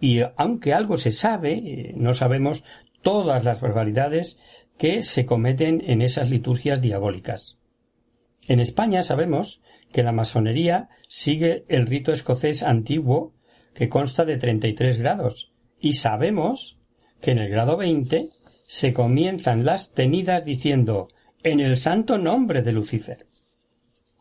y 0.00 0.22
aunque 0.36 0.72
algo 0.72 0.96
se 0.96 1.12
sabe, 1.12 1.52
eh, 1.52 1.92
no 1.96 2.14
sabemos 2.14 2.64
todas 3.02 3.44
las 3.44 3.60
barbaridades 3.60 4.40
que 4.78 5.02
se 5.02 5.26
cometen 5.26 5.82
en 5.86 6.02
esas 6.02 6.30
liturgias 6.30 6.80
diabólicas. 6.80 7.58
En 8.48 8.60
España 8.60 9.02
sabemos 9.02 9.60
que 9.92 10.02
la 10.02 10.12
masonería 10.12 10.88
sigue 11.08 11.64
el 11.68 11.86
rito 11.86 12.12
escocés 12.12 12.62
antiguo 12.62 13.34
que 13.74 13.88
consta 13.88 14.24
de 14.24 14.38
33 14.38 14.98
grados 14.98 15.52
y 15.78 15.94
sabemos 15.94 16.78
que 17.20 17.32
en 17.32 17.38
el 17.38 17.50
grado 17.50 17.76
20 17.76 18.30
se 18.66 18.92
comienzan 18.92 19.64
las 19.64 19.92
tenidas 19.92 20.44
diciendo 20.44 21.08
en 21.42 21.60
el 21.60 21.76
santo 21.76 22.18
nombre 22.18 22.62
de 22.62 22.72
Lucifer. 22.72 23.26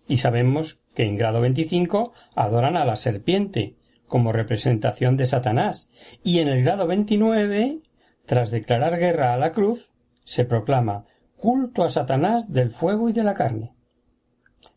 Y 0.07 0.17
sabemos 0.17 0.79
que 0.95 1.03
en 1.03 1.17
grado 1.17 1.39
25 1.41 2.13
adoran 2.35 2.75
a 2.75 2.83
la 2.83 2.95
serpiente 2.95 3.75
como 4.09 4.33
representación 4.33 5.15
de 5.15 5.25
Satanás 5.25 5.89
y 6.21 6.39
en 6.39 6.49
el 6.49 6.63
grado 6.63 6.85
29 6.87 7.79
tras 8.25 8.51
declarar 8.51 8.99
guerra 8.99 9.33
a 9.33 9.37
la 9.37 9.53
cruz, 9.53 9.91
se 10.25 10.43
proclama 10.43 11.05
culto 11.37 11.83
a 11.83 11.89
Satanás 11.89 12.51
del 12.51 12.69
fuego 12.69 13.07
y 13.07 13.13
de 13.13 13.23
la 13.23 13.33
carne. 13.33 13.73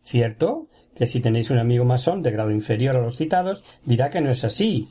Cierto 0.02 0.68
que 0.94 1.06
si 1.06 1.20
tenéis 1.20 1.50
un 1.50 1.58
amigo 1.58 1.84
masón 1.84 2.22
de 2.22 2.30
grado 2.30 2.50
inferior 2.50 2.96
a 2.96 3.02
los 3.02 3.16
citados, 3.16 3.64
dirá 3.84 4.10
que 4.10 4.20
no 4.20 4.30
es 4.30 4.44
así. 4.44 4.88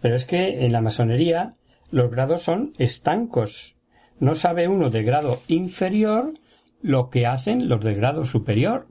Pero 0.00 0.16
es 0.16 0.24
que 0.24 0.64
en 0.64 0.72
la 0.72 0.80
masonería 0.80 1.54
los 1.90 2.10
grados 2.10 2.42
son 2.42 2.72
estancos. 2.78 3.76
No 4.18 4.34
sabe 4.34 4.68
uno 4.68 4.90
de 4.90 5.02
grado 5.02 5.38
inferior 5.48 6.34
lo 6.82 7.10
que 7.10 7.26
hacen 7.26 7.68
los 7.68 7.84
de 7.84 7.94
grado 7.94 8.24
superior. 8.24 8.88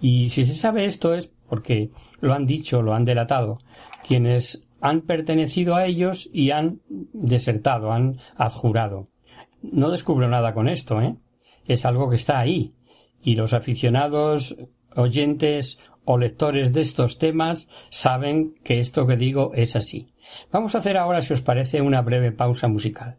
Y 0.00 0.30
si 0.30 0.44
se 0.44 0.54
sabe 0.54 0.84
esto 0.84 1.14
es 1.14 1.30
porque 1.48 1.90
lo 2.20 2.32
han 2.32 2.46
dicho, 2.46 2.80
lo 2.80 2.94
han 2.94 3.04
delatado, 3.04 3.58
quienes 4.06 4.66
han 4.80 5.02
pertenecido 5.02 5.76
a 5.76 5.86
ellos 5.86 6.28
y 6.32 6.50
han 6.50 6.80
desertado, 6.88 7.92
han 7.92 8.18
adjurado. 8.36 9.08
No 9.62 9.90
descubro 9.90 10.28
nada 10.28 10.54
con 10.54 10.68
esto, 10.68 11.00
¿eh? 11.00 11.16
Es 11.66 11.84
algo 11.84 12.10
que 12.10 12.16
está 12.16 12.40
ahí. 12.40 12.74
Y 13.22 13.36
los 13.36 13.52
aficionados, 13.52 14.56
oyentes 14.96 15.78
o 16.04 16.18
lectores 16.18 16.72
de 16.72 16.80
estos 16.80 17.18
temas 17.18 17.68
saben 17.90 18.54
que 18.64 18.80
esto 18.80 19.06
que 19.06 19.16
digo 19.16 19.52
es 19.54 19.76
así. 19.76 20.12
Vamos 20.50 20.74
a 20.74 20.78
hacer 20.78 20.96
ahora, 20.96 21.22
si 21.22 21.32
os 21.32 21.42
parece, 21.42 21.80
una 21.80 22.02
breve 22.02 22.32
pausa 22.32 22.66
musical. 22.66 23.18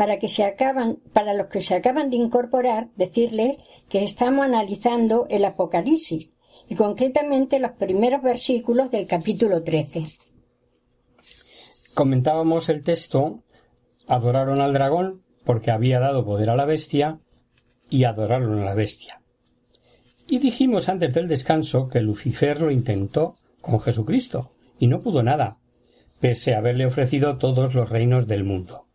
Para, 0.00 0.14
los 1.34 1.48
que 1.48 1.60
se 1.60 1.74
acaban 1.74 2.08
de 2.08 2.16
incorporar, 2.16 2.88
decirles 2.96 3.58
que 3.90 4.02
estamos 4.02 4.46
analizando 4.46 5.26
el 5.28 5.44
Apocalipsis 5.44 6.32
y 6.70 6.74
concretamente 6.74 7.58
los 7.58 7.72
primeros 7.72 8.22
versículos 8.22 8.90
del 8.90 9.06
capítulo 9.06 9.62
13. 9.62 10.04
Comentábamos 11.92 12.70
el 12.70 12.82
texto, 12.82 13.42
adoraron 14.08 14.62
al 14.62 14.72
dragón 14.72 15.22
porque 15.44 15.70
había 15.70 16.00
dado 16.00 16.24
poder 16.24 16.48
a 16.48 16.56
la 16.56 16.64
bestia 16.64 17.20
y 17.90 18.04
adoraron 18.04 18.58
a 18.58 18.64
la 18.64 18.74
bestia. 18.74 19.20
Y 20.26 20.38
dijimos 20.38 20.88
antes 20.88 21.12
del 21.12 21.28
descanso 21.28 21.88
que 21.88 22.00
Lucifer 22.00 22.62
lo 22.62 22.70
intentó 22.70 23.34
con 23.60 23.78
Jesucristo 23.80 24.52
y 24.78 24.86
no 24.86 25.02
pudo 25.02 25.22
nada, 25.22 25.58
pese 26.20 26.54
a 26.54 26.58
haberle 26.58 26.86
ofrecido 26.86 27.36
todos 27.36 27.74
los 27.74 27.90
reinos 27.90 28.26
del 28.26 28.44
mundo. 28.44 28.86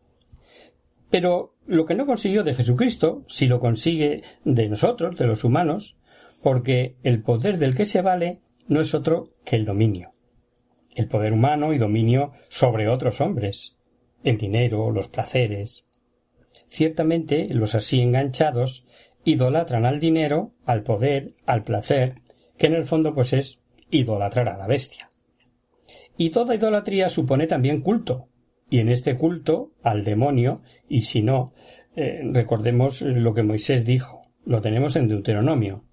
Pero 1.10 1.56
lo 1.66 1.86
que 1.86 1.96
no 1.96 2.06
consiguió 2.06 2.44
de 2.44 2.54
Jesucristo, 2.54 3.24
si 3.28 3.48
lo 3.48 3.60
consigue 3.60 4.24
de 4.44 4.68
nosotros, 4.68 5.18
de 5.18 5.28
los 5.28 5.44
humanos, 5.44 5.98
porque 6.42 6.96
el 7.04 7.22
poder 7.22 7.58
del 7.58 7.76
que 7.76 7.86
se 7.86 8.02
vale 8.02 8.42
no 8.68 8.82
es 8.82 8.94
otro 8.94 9.30
que 9.44 9.56
el 9.56 9.66
dominio. 9.66 10.14
El 10.94 11.08
poder 11.08 11.34
humano 11.34 11.74
y 11.74 11.78
dominio 11.78 12.34
sobre 12.50 12.88
otros 12.88 13.22
hombres, 13.22 13.76
el 14.24 14.38
dinero, 14.38 14.92
los 14.92 15.08
placeres. 15.08 15.86
Ciertamente 16.68 17.48
los 17.54 17.76
así 17.76 18.02
enganchados 18.02 18.86
idolatran 19.24 19.86
al 19.86 20.00
dinero, 20.00 20.54
al 20.66 20.84
poder, 20.84 21.34
al 21.46 21.64
placer, 21.64 22.22
que 22.58 22.68
en 22.68 22.76
el 22.76 22.86
fondo 22.86 23.14
pues 23.14 23.34
es 23.34 23.60
idolatrar 23.90 24.50
a 24.50 24.58
la 24.58 24.68
bestia. 24.68 25.10
Y 26.18 26.30
toda 26.30 26.56
idolatría 26.56 27.10
supone 27.10 27.48
también 27.48 27.82
culto, 27.82 28.30
y 28.76 28.80
en 28.80 28.90
este 28.90 29.16
culto 29.16 29.72
al 29.84 30.04
demonio, 30.04 30.62
y 30.90 31.02
si 31.02 31.22
no, 31.22 31.54
eh, 31.96 32.20
recordemos 32.34 33.02
lo 33.02 33.34
que 33.34 33.42
Moisés 33.42 33.86
dijo, 33.86 34.22
lo 34.44 34.60
tenemos 34.60 34.98
en 34.98 35.08
Deuteronomio. 35.08 35.86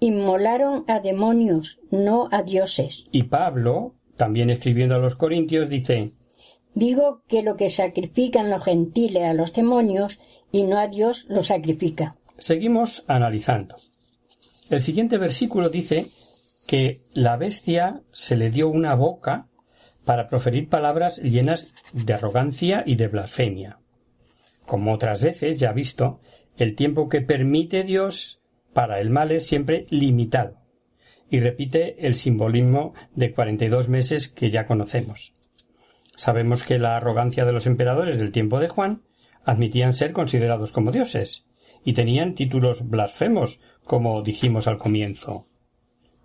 Inmolaron 0.00 0.84
a 0.88 0.98
demonios, 0.98 1.78
no 1.92 2.28
a 2.32 2.42
dioses. 2.42 3.04
Y 3.12 3.22
Pablo, 3.22 3.94
también 4.16 4.50
escribiendo 4.50 4.96
a 4.96 4.98
los 4.98 5.14
Corintios, 5.14 5.68
dice 5.68 6.14
Digo 6.74 7.22
que 7.28 7.44
lo 7.44 7.56
que 7.56 7.70
sacrifican 7.70 8.50
los 8.50 8.64
gentiles 8.64 9.22
a 9.22 9.32
los 9.32 9.52
demonios 9.52 10.18
y 10.50 10.64
no 10.64 10.80
a 10.80 10.88
Dios 10.88 11.26
lo 11.28 11.44
sacrifica. 11.44 12.16
Seguimos 12.38 13.04
analizando. 13.06 13.76
El 14.68 14.80
siguiente 14.80 15.16
versículo 15.16 15.68
dice 15.68 16.08
que 16.66 17.02
la 17.14 17.36
bestia 17.36 18.02
se 18.10 18.34
le 18.34 18.50
dio 18.50 18.68
una 18.68 18.96
boca 18.96 19.46
para 20.06 20.28
proferir 20.28 20.68
palabras 20.68 21.18
llenas 21.18 21.74
de 21.92 22.14
arrogancia 22.14 22.84
y 22.86 22.94
de 22.94 23.08
blasfemia. 23.08 23.80
Como 24.64 24.94
otras 24.94 25.20
veces 25.20 25.58
ya 25.58 25.72
visto, 25.72 26.20
el 26.56 26.76
tiempo 26.76 27.08
que 27.08 27.20
permite 27.20 27.82
Dios 27.82 28.40
para 28.72 29.00
el 29.00 29.10
mal 29.10 29.32
es 29.32 29.46
siempre 29.46 29.84
limitado, 29.90 30.58
y 31.28 31.40
repite 31.40 32.06
el 32.06 32.14
simbolismo 32.14 32.94
de 33.14 33.34
cuarenta 33.34 33.64
y 33.64 33.68
dos 33.68 33.88
meses 33.88 34.28
que 34.28 34.50
ya 34.50 34.66
conocemos. 34.66 35.32
Sabemos 36.14 36.62
que 36.62 36.78
la 36.78 36.96
arrogancia 36.96 37.44
de 37.44 37.52
los 37.52 37.66
emperadores 37.66 38.18
del 38.18 38.32
tiempo 38.32 38.60
de 38.60 38.68
Juan 38.68 39.02
admitían 39.44 39.92
ser 39.92 40.12
considerados 40.12 40.70
como 40.70 40.92
dioses, 40.92 41.44
y 41.84 41.94
tenían 41.94 42.34
títulos 42.34 42.88
blasfemos, 42.88 43.60
como 43.84 44.22
dijimos 44.22 44.68
al 44.68 44.78
comienzo. 44.78 45.46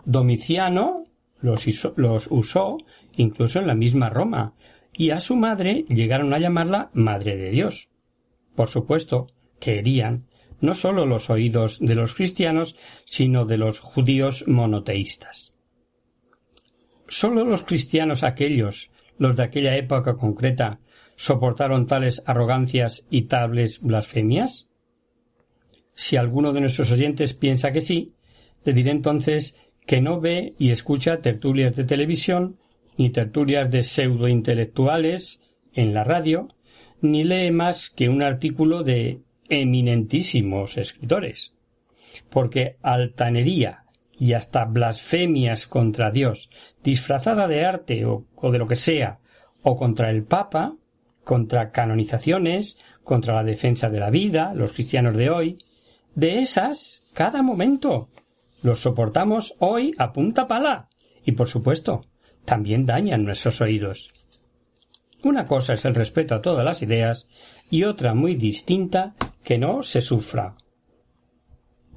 Domiciano 0.06 1.06
los, 1.42 1.66
los 1.98 2.28
usó 2.30 2.78
incluso 3.16 3.60
en 3.60 3.68
la 3.68 3.76
misma 3.76 4.10
Roma, 4.10 4.54
y 4.94 5.12
a 5.12 5.20
su 5.20 5.36
madre 5.36 5.86
llegaron 5.88 6.34
a 6.34 6.40
llamarla 6.40 6.90
Madre 6.94 7.38
de 7.38 7.50
Dios. 7.52 7.90
Por 8.56 8.68
supuesto, 8.68 9.28
querían 9.60 10.28
no 10.60 10.74
sólo 10.74 11.06
los 11.06 11.30
oídos 11.30 11.80
de 11.80 11.96
los 11.96 12.14
cristianos, 12.14 12.78
sino 13.06 13.46
de 13.46 13.58
los 13.58 13.80
judíos 13.80 14.46
monoteístas. 14.48 15.56
Sólo 17.08 17.44
los 17.44 17.64
cristianos 17.64 18.24
aquellos, 18.24 18.92
los 19.18 19.36
de 19.36 19.44
aquella 19.44 19.76
época 19.76 20.16
concreta, 20.16 20.80
soportaron 21.16 21.88
tales 21.88 22.24
arrogancias 22.26 23.06
y 23.10 23.24
tales 23.24 23.82
blasfemias? 23.82 24.68
Si 25.94 26.16
alguno 26.16 26.54
de 26.54 26.62
nuestros 26.62 26.92
oyentes 26.92 27.34
piensa 27.34 27.72
que 27.72 27.82
sí, 27.82 28.14
le 28.64 28.74
diré 28.74 28.92
entonces 28.92 29.56
que 29.86 30.00
no 30.00 30.22
ve 30.22 30.54
y 30.58 30.72
escucha 30.72 31.22
tertulias 31.22 31.76
de 31.76 31.84
televisión, 31.84 32.58
ni 33.02 33.10
tertulias 33.10 33.72
de 33.72 33.82
pseudointelectuales 33.82 35.42
en 35.74 35.96
la 35.96 36.04
radio, 36.04 36.50
ni 37.02 37.24
lee 37.24 37.50
más 37.50 37.90
que 37.90 38.10
un 38.10 38.22
artículo 38.22 38.84
de 38.84 39.22
eminentísimos 39.50 40.78
escritores. 40.78 41.52
Porque 42.30 42.78
altanería 42.84 43.86
y 44.12 44.34
hasta 44.34 44.66
blasfemias 44.66 45.66
contra 45.66 46.12
Dios, 46.12 46.52
disfrazada 46.84 47.48
de 47.48 47.66
arte 47.66 48.06
o, 48.06 48.28
o 48.36 48.52
de 48.52 48.60
lo 48.60 48.68
que 48.68 48.76
sea, 48.76 49.18
o 49.64 49.76
contra 49.76 50.12
el 50.12 50.24
Papa, 50.24 50.76
contra 51.24 51.72
canonizaciones, 51.72 52.78
contra 53.04 53.34
la 53.34 53.44
defensa 53.44 53.90
de 53.90 54.00
la 54.00 54.12
vida, 54.12 54.54
los 54.54 54.74
cristianos 54.74 55.18
de 55.18 55.32
hoy, 55.32 55.58
de 56.14 56.38
esas, 56.38 57.02
cada 57.14 57.42
momento, 57.42 58.10
los 58.62 58.80
soportamos 58.80 59.56
hoy 59.58 59.96
a 59.98 60.14
punta 60.14 60.48
pala. 60.48 60.88
Y 61.26 61.32
por 61.32 61.48
supuesto, 61.48 62.02
también 62.46 62.86
dañan 62.86 63.24
nuestros 63.24 63.62
oídos. 63.62 64.14
Una 65.24 65.46
cosa 65.46 65.74
es 65.74 65.86
el 65.86 65.96
respeto 65.96 66.36
a 66.36 66.42
todas 66.42 66.66
las 66.66 66.82
ideas 66.82 67.28
y 67.70 67.84
otra 67.84 68.14
muy 68.14 68.36
distinta 68.36 69.16
que 69.44 69.58
no 69.58 69.84
se 69.84 70.02
sufra. 70.02 70.56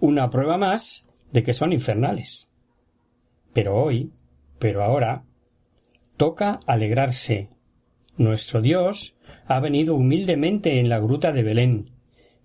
Una 0.01 0.29
prueba 0.29 0.59
más 0.59 1.07
de 1.33 1.43
que 1.43 1.55
son 1.55 1.73
infernales. 1.73 2.51
Pero 3.53 3.77
hoy, 3.77 4.13
pero 4.59 4.85
ahora, 4.85 5.25
toca 6.17 6.61
alegrarse. 6.67 7.49
Nuestro 8.17 8.61
Dios 8.61 9.17
ha 9.47 9.59
venido 9.61 9.95
humildemente 9.95 10.79
en 10.79 10.89
la 10.89 10.99
gruta 10.99 11.33
de 11.33 11.43
Belén. 11.43 11.91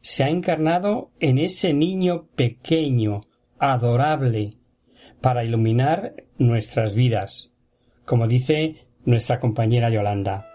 Se 0.01 0.23
ha 0.23 0.29
encarnado 0.29 1.11
en 1.19 1.37
ese 1.37 1.73
niño 1.73 2.27
pequeño, 2.35 3.21
adorable, 3.59 4.55
para 5.21 5.43
iluminar 5.43 6.15
nuestras 6.37 6.95
vidas, 6.95 7.48
como 8.09 8.27
dice 8.27 8.87
nuestra 9.05 9.39
compañera 9.39 9.91
Yolanda. 9.91 10.47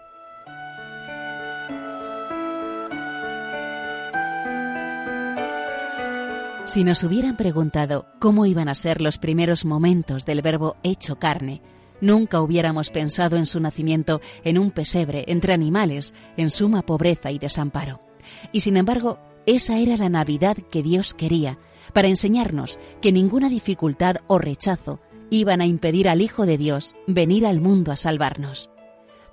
Si 6.65 6.83
nos 6.83 7.01
hubieran 7.03 7.37
preguntado 7.37 8.07
cómo 8.19 8.45
iban 8.45 8.67
a 8.67 8.75
ser 8.75 8.99
los 8.99 9.17
primeros 9.17 9.63
momentos 9.63 10.25
del 10.25 10.41
verbo 10.41 10.75
hecho 10.83 11.15
carne, 11.15 11.61
nunca 12.01 12.41
hubiéramos 12.41 12.89
pensado 12.89 13.37
en 13.37 13.45
su 13.45 13.61
nacimiento 13.61 14.19
en 14.43 14.57
un 14.57 14.71
pesebre 14.71 15.23
entre 15.27 15.53
animales, 15.53 16.13
en 16.35 16.49
suma 16.49 16.81
pobreza 16.81 17.31
y 17.31 17.39
desamparo. 17.39 18.01
Y 18.51 18.59
sin 18.59 18.75
embargo, 18.75 19.17
esa 19.45 19.79
era 19.79 19.95
la 19.95 20.09
Navidad 20.09 20.57
que 20.57 20.83
Dios 20.83 21.13
quería, 21.13 21.57
para 21.93 22.09
enseñarnos 22.09 22.79
que 23.01 23.13
ninguna 23.13 23.47
dificultad 23.47 24.17
o 24.27 24.39
rechazo 24.39 24.99
iban 25.29 25.61
a 25.61 25.65
impedir 25.65 26.09
al 26.09 26.21
Hijo 26.21 26.45
de 26.45 26.57
Dios 26.57 26.95
venir 27.07 27.45
al 27.45 27.61
mundo 27.61 27.91
a 27.91 27.95
salvarnos. 27.95 28.69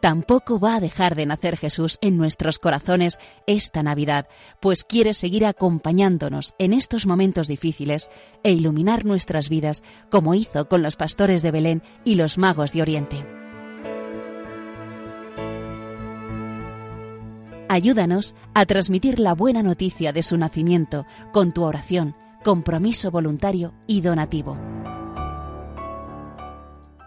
Tampoco 0.03 0.59
va 0.59 0.75
a 0.75 0.81
dejar 0.81 1.15
de 1.15 1.27
nacer 1.27 1.57
Jesús 1.57 1.99
en 2.03 2.17
nuestros 2.17 2.59
corazones 2.59 3.21
esta 3.47 3.85
Navidad, 3.85 4.27
pues 4.59 4.83
quiere 4.83 5.15
seguir 5.15 5.47
acompañándonos 5.47 6.55
en 6.59 6.73
estos 6.73 7.07
momentos 7.07 7.47
difíciles 7.47 8.11
e 8.43 8.51
iluminar 8.51 9.05
nuestras 9.05 9.49
vidas 9.49 9.85
como 10.11 10.35
hizo 10.35 10.69
con 10.69 10.83
los 10.83 10.97
pastores 10.97 11.41
de 11.43 11.53
Belén 11.53 11.83
y 12.05 12.17
los 12.17 12.37
magos 12.37 12.73
de 12.73 12.83
Oriente. 12.83 13.25
Ayúdanos 17.69 18.35
a 18.55 18.67
transmitir 18.67 19.21
la 19.21 19.35
buena 19.35 19.63
noticia 19.63 20.13
de 20.13 20.25
su 20.25 20.37
nacimiento 20.37 21.07
con 21.33 21.53
tu 21.53 21.63
oración, 21.63 22.17
compromiso 22.43 23.13
voluntario 23.13 23.73
y 23.87 24.01
donativo. 24.01 24.72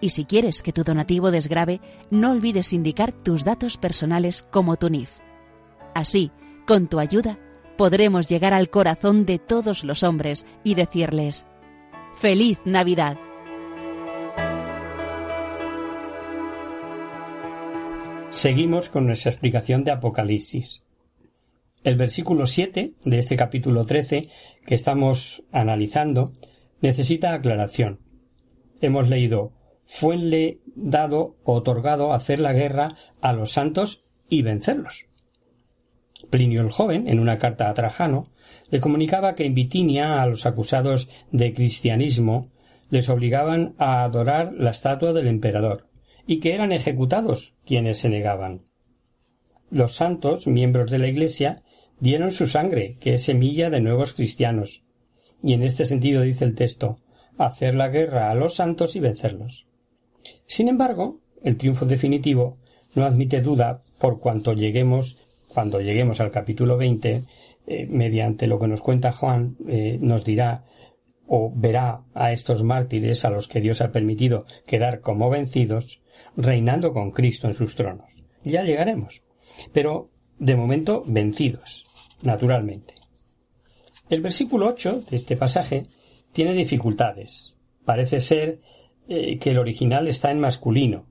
Y 0.00 0.10
si 0.10 0.24
quieres 0.24 0.62
que 0.62 0.72
tu 0.72 0.82
donativo 0.82 1.30
desgrabe, 1.30 1.80
no 2.10 2.32
olvides 2.32 2.72
indicar 2.72 3.12
tus 3.12 3.44
datos 3.44 3.76
personales 3.76 4.46
como 4.50 4.76
tu 4.76 4.88
NIF. 4.88 5.10
Así, 5.94 6.30
Con 6.66 6.86
tu 6.86 7.00
ayuda 7.00 7.36
podremos 7.76 8.28
llegar 8.28 8.52
al 8.52 8.70
corazón 8.70 9.24
de 9.24 9.38
todos 9.38 9.82
los 9.82 10.02
hombres 10.04 10.46
y 10.62 10.74
decirles, 10.74 11.46
Feliz 12.14 12.60
Navidad. 12.64 13.18
Seguimos 18.30 18.88
con 18.88 19.06
nuestra 19.06 19.32
explicación 19.32 19.82
de 19.82 19.90
Apocalipsis. 19.90 20.82
El 21.82 21.96
versículo 21.96 22.46
7 22.46 22.92
de 23.04 23.18
este 23.18 23.34
capítulo 23.34 23.84
13 23.84 24.28
que 24.64 24.74
estamos 24.74 25.42
analizando 25.50 26.32
necesita 26.80 27.32
aclaración. 27.32 27.98
Hemos 28.80 29.08
leído 29.08 29.52
fuenle 29.90 30.60
dado 30.76 31.34
otorgado 31.42 32.12
hacer 32.12 32.38
la 32.38 32.52
guerra 32.52 32.94
a 33.20 33.32
los 33.32 33.50
santos 33.50 34.04
y 34.28 34.42
vencerlos. 34.42 35.06
Plinio 36.30 36.60
el 36.60 36.70
joven, 36.70 37.08
en 37.08 37.18
una 37.18 37.38
carta 37.38 37.68
a 37.68 37.74
Trajano, 37.74 38.28
le 38.70 38.78
comunicaba 38.78 39.34
que 39.34 39.44
en 39.44 39.54
Bitinia 39.54 40.22
a 40.22 40.26
los 40.26 40.46
acusados 40.46 41.08
de 41.32 41.52
cristianismo 41.52 42.52
les 42.88 43.08
obligaban 43.08 43.74
a 43.78 44.04
adorar 44.04 44.52
la 44.52 44.70
estatua 44.70 45.12
del 45.12 45.26
emperador, 45.26 45.88
y 46.24 46.38
que 46.38 46.54
eran 46.54 46.70
ejecutados 46.70 47.56
quienes 47.66 47.98
se 47.98 48.08
negaban. 48.08 48.62
Los 49.72 49.96
santos, 49.96 50.46
miembros 50.46 50.92
de 50.92 51.00
la 51.00 51.08
Iglesia, 51.08 51.64
dieron 51.98 52.30
su 52.30 52.46
sangre, 52.46 52.94
que 53.00 53.14
es 53.14 53.24
semilla 53.24 53.70
de 53.70 53.80
nuevos 53.80 54.12
cristianos. 54.12 54.84
Y 55.42 55.54
en 55.54 55.64
este 55.64 55.84
sentido 55.84 56.22
dice 56.22 56.44
el 56.44 56.54
texto 56.54 56.96
hacer 57.38 57.74
la 57.74 57.88
guerra 57.88 58.30
a 58.30 58.34
los 58.36 58.54
santos 58.54 58.94
y 58.94 59.00
vencerlos. 59.00 59.66
Sin 60.50 60.66
embargo, 60.66 61.20
el 61.44 61.56
triunfo 61.56 61.86
definitivo 61.86 62.58
no 62.96 63.04
admite 63.04 63.40
duda 63.40 63.84
por 64.00 64.18
cuanto 64.18 64.52
lleguemos 64.52 65.16
cuando 65.46 65.80
lleguemos 65.80 66.20
al 66.20 66.32
capítulo 66.32 66.76
20, 66.76 67.22
eh, 67.68 67.86
mediante 67.88 68.48
lo 68.48 68.58
que 68.58 68.66
nos 68.66 68.80
cuenta 68.80 69.12
Juan, 69.12 69.56
eh, 69.68 69.96
nos 70.00 70.24
dirá 70.24 70.64
o 71.28 71.52
verá 71.54 72.02
a 72.14 72.32
estos 72.32 72.64
mártires 72.64 73.24
a 73.24 73.30
los 73.30 73.46
que 73.46 73.60
Dios 73.60 73.80
ha 73.80 73.92
permitido 73.92 74.44
quedar 74.66 75.00
como 75.00 75.30
vencidos, 75.30 76.00
reinando 76.36 76.92
con 76.92 77.12
Cristo 77.12 77.46
en 77.46 77.54
sus 77.54 77.76
tronos. 77.76 78.24
Ya 78.42 78.64
llegaremos. 78.64 79.20
Pero, 79.72 80.10
de 80.40 80.56
momento, 80.56 81.04
vencidos, 81.06 81.86
naturalmente. 82.22 82.94
El 84.08 84.20
versículo 84.20 84.66
8 84.66 85.04
de 85.10 85.16
este 85.16 85.36
pasaje 85.36 85.86
tiene 86.32 86.54
dificultades. 86.54 87.54
Parece 87.84 88.18
ser 88.18 88.58
eh, 89.10 89.38
que 89.38 89.50
el 89.50 89.58
original 89.58 90.06
está 90.06 90.30
en 90.30 90.38
masculino. 90.38 91.04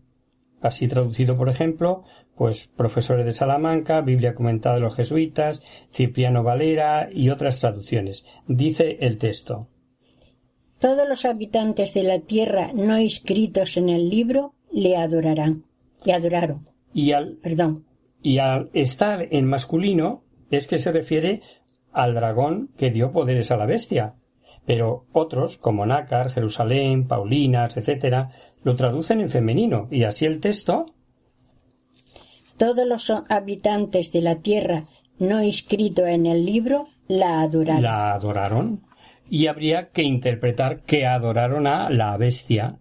Así 0.61 0.87
traducido, 0.87 1.37
por 1.37 1.49
ejemplo, 1.49 2.05
pues 2.35 2.69
profesores 2.75 3.25
de 3.25 3.33
Salamanca, 3.33 3.99
Biblia 3.99 4.33
comentada 4.33 4.75
de 4.75 4.81
los 4.81 4.95
jesuitas, 4.95 5.61
Cipriano 5.91 6.41
Valera 6.41 7.09
y 7.11 7.29
otras 7.29 7.59
traducciones. 7.59 8.23
Dice 8.47 8.97
el 9.01 9.17
texto. 9.17 9.67
Todos 10.79 11.07
los 11.09 11.25
habitantes 11.25 11.93
de 11.93 12.03
la 12.03 12.21
tierra 12.21 12.71
no 12.73 12.97
inscritos 12.97 13.75
en 13.75 13.89
el 13.89 14.09
libro 14.09 14.53
le 14.71 14.95
adorarán. 14.95 15.63
Le 16.05 16.13
adoraron. 16.13 16.67
Y 16.93 17.11
al, 17.11 17.35
Perdón. 17.43 17.83
y 18.21 18.37
al 18.37 18.69
estar 18.71 19.27
en 19.29 19.45
masculino 19.45 20.23
es 20.51 20.67
que 20.67 20.79
se 20.79 20.93
refiere 20.93 21.41
al 21.91 22.13
dragón 22.13 22.69
que 22.77 22.91
dio 22.91 23.11
poderes 23.11 23.51
a 23.51 23.57
la 23.57 23.65
bestia. 23.65 24.15
Pero 24.65 25.05
otros, 25.13 25.57
como 25.57 25.85
Nácar, 25.85 26.29
Jerusalén, 26.29 27.07
Paulinas, 27.07 27.77
etc., 27.77 28.27
lo 28.63 28.75
traducen 28.75 29.21
en 29.21 29.29
femenino, 29.29 29.87
y 29.89 30.03
así 30.03 30.25
el 30.25 30.39
texto 30.39 30.85
Todos 32.57 32.85
los 32.87 33.11
habitantes 33.29 34.11
de 34.11 34.21
la 34.21 34.35
tierra 34.41 34.85
no 35.17 35.43
inscritos 35.43 36.07
en 36.07 36.25
el 36.25 36.45
libro 36.45 36.87
la 37.07 37.41
adoraron. 37.41 37.83
la 37.83 38.13
adoraron 38.13 38.83
y 39.29 39.47
habría 39.47 39.89
que 39.89 40.03
interpretar 40.03 40.81
que 40.83 41.05
adoraron 41.05 41.67
a 41.67 41.89
la 41.89 42.17
bestia, 42.17 42.79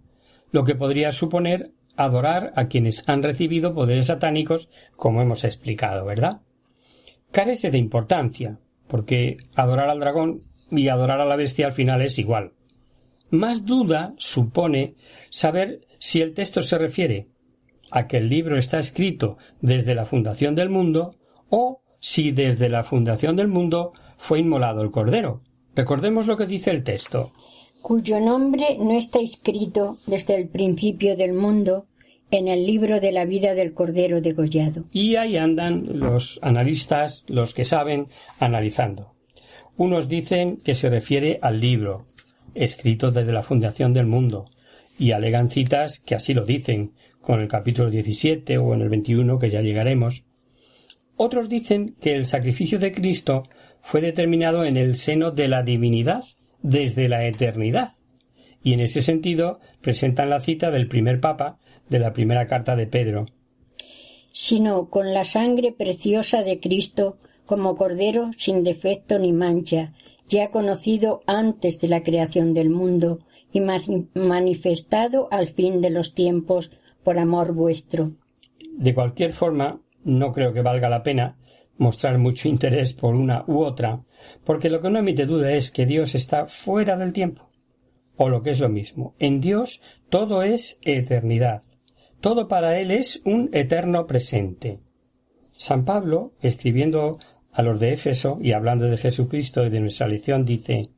lo 0.51 0.65
que 0.65 0.75
podría 0.75 1.13
suponer 1.13 1.73
adorar 1.97 2.53
a 2.55 2.69
quienes 2.69 3.09
han 3.09 3.23
recibido 3.23 3.75
poderes 3.75 4.07
satánicos, 4.07 4.71
como 4.97 5.21
hemos 5.21 5.45
explicado, 5.45 6.05
¿verdad? 6.07 6.41
Carece 7.33 7.71
de 7.71 7.79
importancia, 7.79 8.59
porque 8.87 9.37
adorar 9.57 9.91
al 9.91 10.01
dragón 10.01 10.45
y 10.71 10.89
adorar 10.89 11.21
a 11.21 11.27
la 11.27 11.37
bestia 11.37 11.67
al 11.67 11.73
final 11.73 12.03
es 12.03 12.19
igual. 12.19 12.53
Más 13.31 13.67
duda 13.67 14.15
supone 14.19 14.95
saber 15.31 15.87
si 15.99 16.21
el 16.21 16.35
texto 16.35 16.63
se 16.63 16.79
refiere 16.79 17.29
a 17.91 18.07
que 18.07 18.19
el 18.19 18.29
libro 18.29 18.59
está 18.59 18.79
escrito 18.79 19.37
desde 19.61 19.95
la 19.95 20.05
fundación 20.05 20.55
del 20.55 20.71
mundo 20.71 21.15
o 21.51 21.83
si 22.01 22.31
desde 22.31 22.69
la 22.69 22.85
fundación 22.85 23.37
del 23.37 23.49
mundo 23.49 23.93
fue 24.19 24.41
inmolado 24.41 24.83
el 24.83 24.91
cordero. 24.91 25.43
Recordemos 25.75 26.27
lo 26.27 26.37
que 26.37 26.47
dice 26.47 26.71
el 26.71 26.85
texto. 26.85 27.33
cuyo 27.83 28.21
nombre 28.21 28.77
no 28.79 28.99
está 28.99 29.21
escrito 29.21 29.97
desde 30.07 30.35
el 30.35 30.49
principio 30.49 31.17
del 31.17 31.33
mundo 31.33 31.87
en 32.31 32.49
el 32.49 32.67
libro 32.67 33.01
de 33.01 33.13
la 33.13 33.25
vida 33.25 33.55
del 33.55 33.73
Cordero 33.73 34.21
degollado. 34.21 34.85
Y 34.93 35.17
ahí 35.17 35.37
andan 35.37 35.99
los 35.99 36.39
analistas, 36.43 37.25
los 37.29 37.55
que 37.55 37.65
saben, 37.65 38.09
analizando. 38.39 39.15
Unos 39.79 40.09
dicen 40.09 40.57
que 40.57 40.75
se 40.75 40.91
refiere 40.91 41.37
al 41.41 41.61
libro, 41.61 42.05
escrito 42.53 43.13
desde 43.13 43.33
la 43.33 43.45
fundación 43.45 43.95
del 43.95 44.07
mundo, 44.07 44.51
y 44.99 45.13
alegan 45.13 45.51
citas 45.51 46.01
que 46.01 46.17
así 46.17 46.35
lo 46.35 46.45
dicen, 46.45 46.95
con 47.21 47.39
el 47.41 47.47
capítulo 47.47 47.89
17 47.89 48.59
o 48.59 48.75
en 48.75 48.81
el 48.81 48.89
21 48.89 49.39
que 49.39 49.51
ya 49.51 49.63
llegaremos. 49.63 50.25
Otros 51.15 51.49
dicen 51.49 51.95
que 52.01 52.17
el 52.17 52.27
sacrificio 52.27 52.81
de 52.81 52.91
Cristo 52.91 53.45
fue 53.81 54.01
determinado 54.01 54.65
en 54.65 54.77
el 54.77 54.97
seno 54.97 55.31
de 55.31 55.47
la 55.47 55.63
divinidad 55.63 56.25
desde 56.61 57.09
la 57.09 57.25
eternidad, 57.29 57.91
y 58.65 58.73
en 58.73 58.81
ese 58.81 59.01
sentido 59.01 59.61
presentan 59.81 60.29
la 60.29 60.41
cita 60.41 60.73
del 60.73 60.89
primer 60.89 61.21
papa 61.21 61.61
de 61.89 62.01
la 62.01 62.13
primera 62.13 62.47
carta 62.47 62.75
de 62.75 62.89
Pedro, 62.89 63.27
sino 64.33 64.91
con 64.91 65.15
la 65.15 65.23
sangre 65.23 65.71
preciosa 65.71 66.43
de 66.43 66.59
Cristo 66.59 67.19
como 67.49 67.75
Cordero 67.75 68.31
sin 68.37 68.63
defecto 68.63 69.19
ni 69.19 69.33
mancha, 69.33 69.93
ya 70.29 70.51
conocido 70.51 71.23
antes 71.27 71.81
de 71.81 71.89
la 71.89 72.03
creación 72.03 72.55
del 72.55 72.71
mundo 72.71 73.19
y 73.51 73.61
mani- 73.61 74.09
manifestado 74.15 75.27
al 75.33 75.49
fin 75.49 75.81
de 75.81 75.91
los 75.91 76.15
tiempos 76.15 76.71
por 77.03 77.19
amor 77.19 77.55
vuestro. 77.55 78.13
De 78.77 78.95
cualquier 78.95 79.33
forma, 79.33 79.81
no 80.05 80.31
creo 80.33 80.53
que 80.53 80.63
valga 80.63 80.89
la 80.89 81.03
pena 81.03 81.37
mostrar 81.79 82.19
mucho 82.19 82.49
interés 82.49 82.93
por 82.93 83.15
una 83.15 83.45
u 83.47 83.61
otra, 83.61 84.05
porque 84.45 84.69
lo 84.69 84.81
que 84.83 84.91
no 84.91 84.99
emite 84.99 85.27
duda 85.27 85.53
es 85.53 85.71
que 85.71 85.87
Dios 85.87 86.15
está 86.15 86.47
fuera 86.47 86.97
del 86.97 87.13
tiempo. 87.13 87.49
O 88.17 88.29
lo 88.29 88.43
que 88.43 88.51
es 88.51 88.61
lo 88.61 88.69
mismo, 88.69 89.15
en 89.19 89.41
Dios 89.41 89.81
todo 90.11 90.43
es 90.43 90.79
eternidad. 90.83 91.63
Todo 92.21 92.49
para 92.49 92.79
Él 92.81 92.91
es 92.91 93.23
un 93.25 93.49
eterno 93.53 94.07
presente. 94.07 94.81
San 95.53 95.85
Pablo, 95.85 96.33
escribiendo 96.43 97.19
a 97.59 97.63
los 97.63 97.81
de 97.81 97.93
Éfeso 97.93 98.39
y 98.41 98.53
hablando 98.53 98.87
de 98.87 98.97
Jesucristo 98.97 99.67
y 99.67 99.69
de 99.69 99.81
nuestra 99.81 100.07
lección, 100.07 100.45
dice 100.45 100.91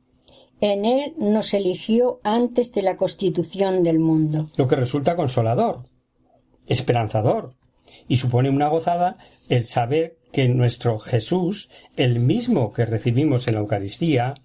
En 0.59 0.85
él 0.85 1.15
nos 1.17 1.55
eligió 1.55 2.19
antes 2.23 2.71
de 2.71 2.83
la 2.83 2.97
constitución 2.97 3.81
del 3.81 3.97
mundo. 3.97 4.51
lo 4.57 4.67
que 4.67 4.75
resulta 4.75 5.15
consolador, 5.15 5.87
esperanzador, 6.67 7.55
y 8.07 8.17
supone 8.17 8.51
una 8.51 8.69
gozada 8.69 9.17
el 9.49 9.65
saber 9.65 10.17
que 10.31 10.47
nuestro 10.49 10.99
Jesús, 10.99 11.71
el 11.97 12.19
mismo 12.19 12.71
que 12.73 12.85
recibimos 12.85 13.47
en 13.47 13.55
la 13.55 13.61
Eucaristía, 13.61 14.35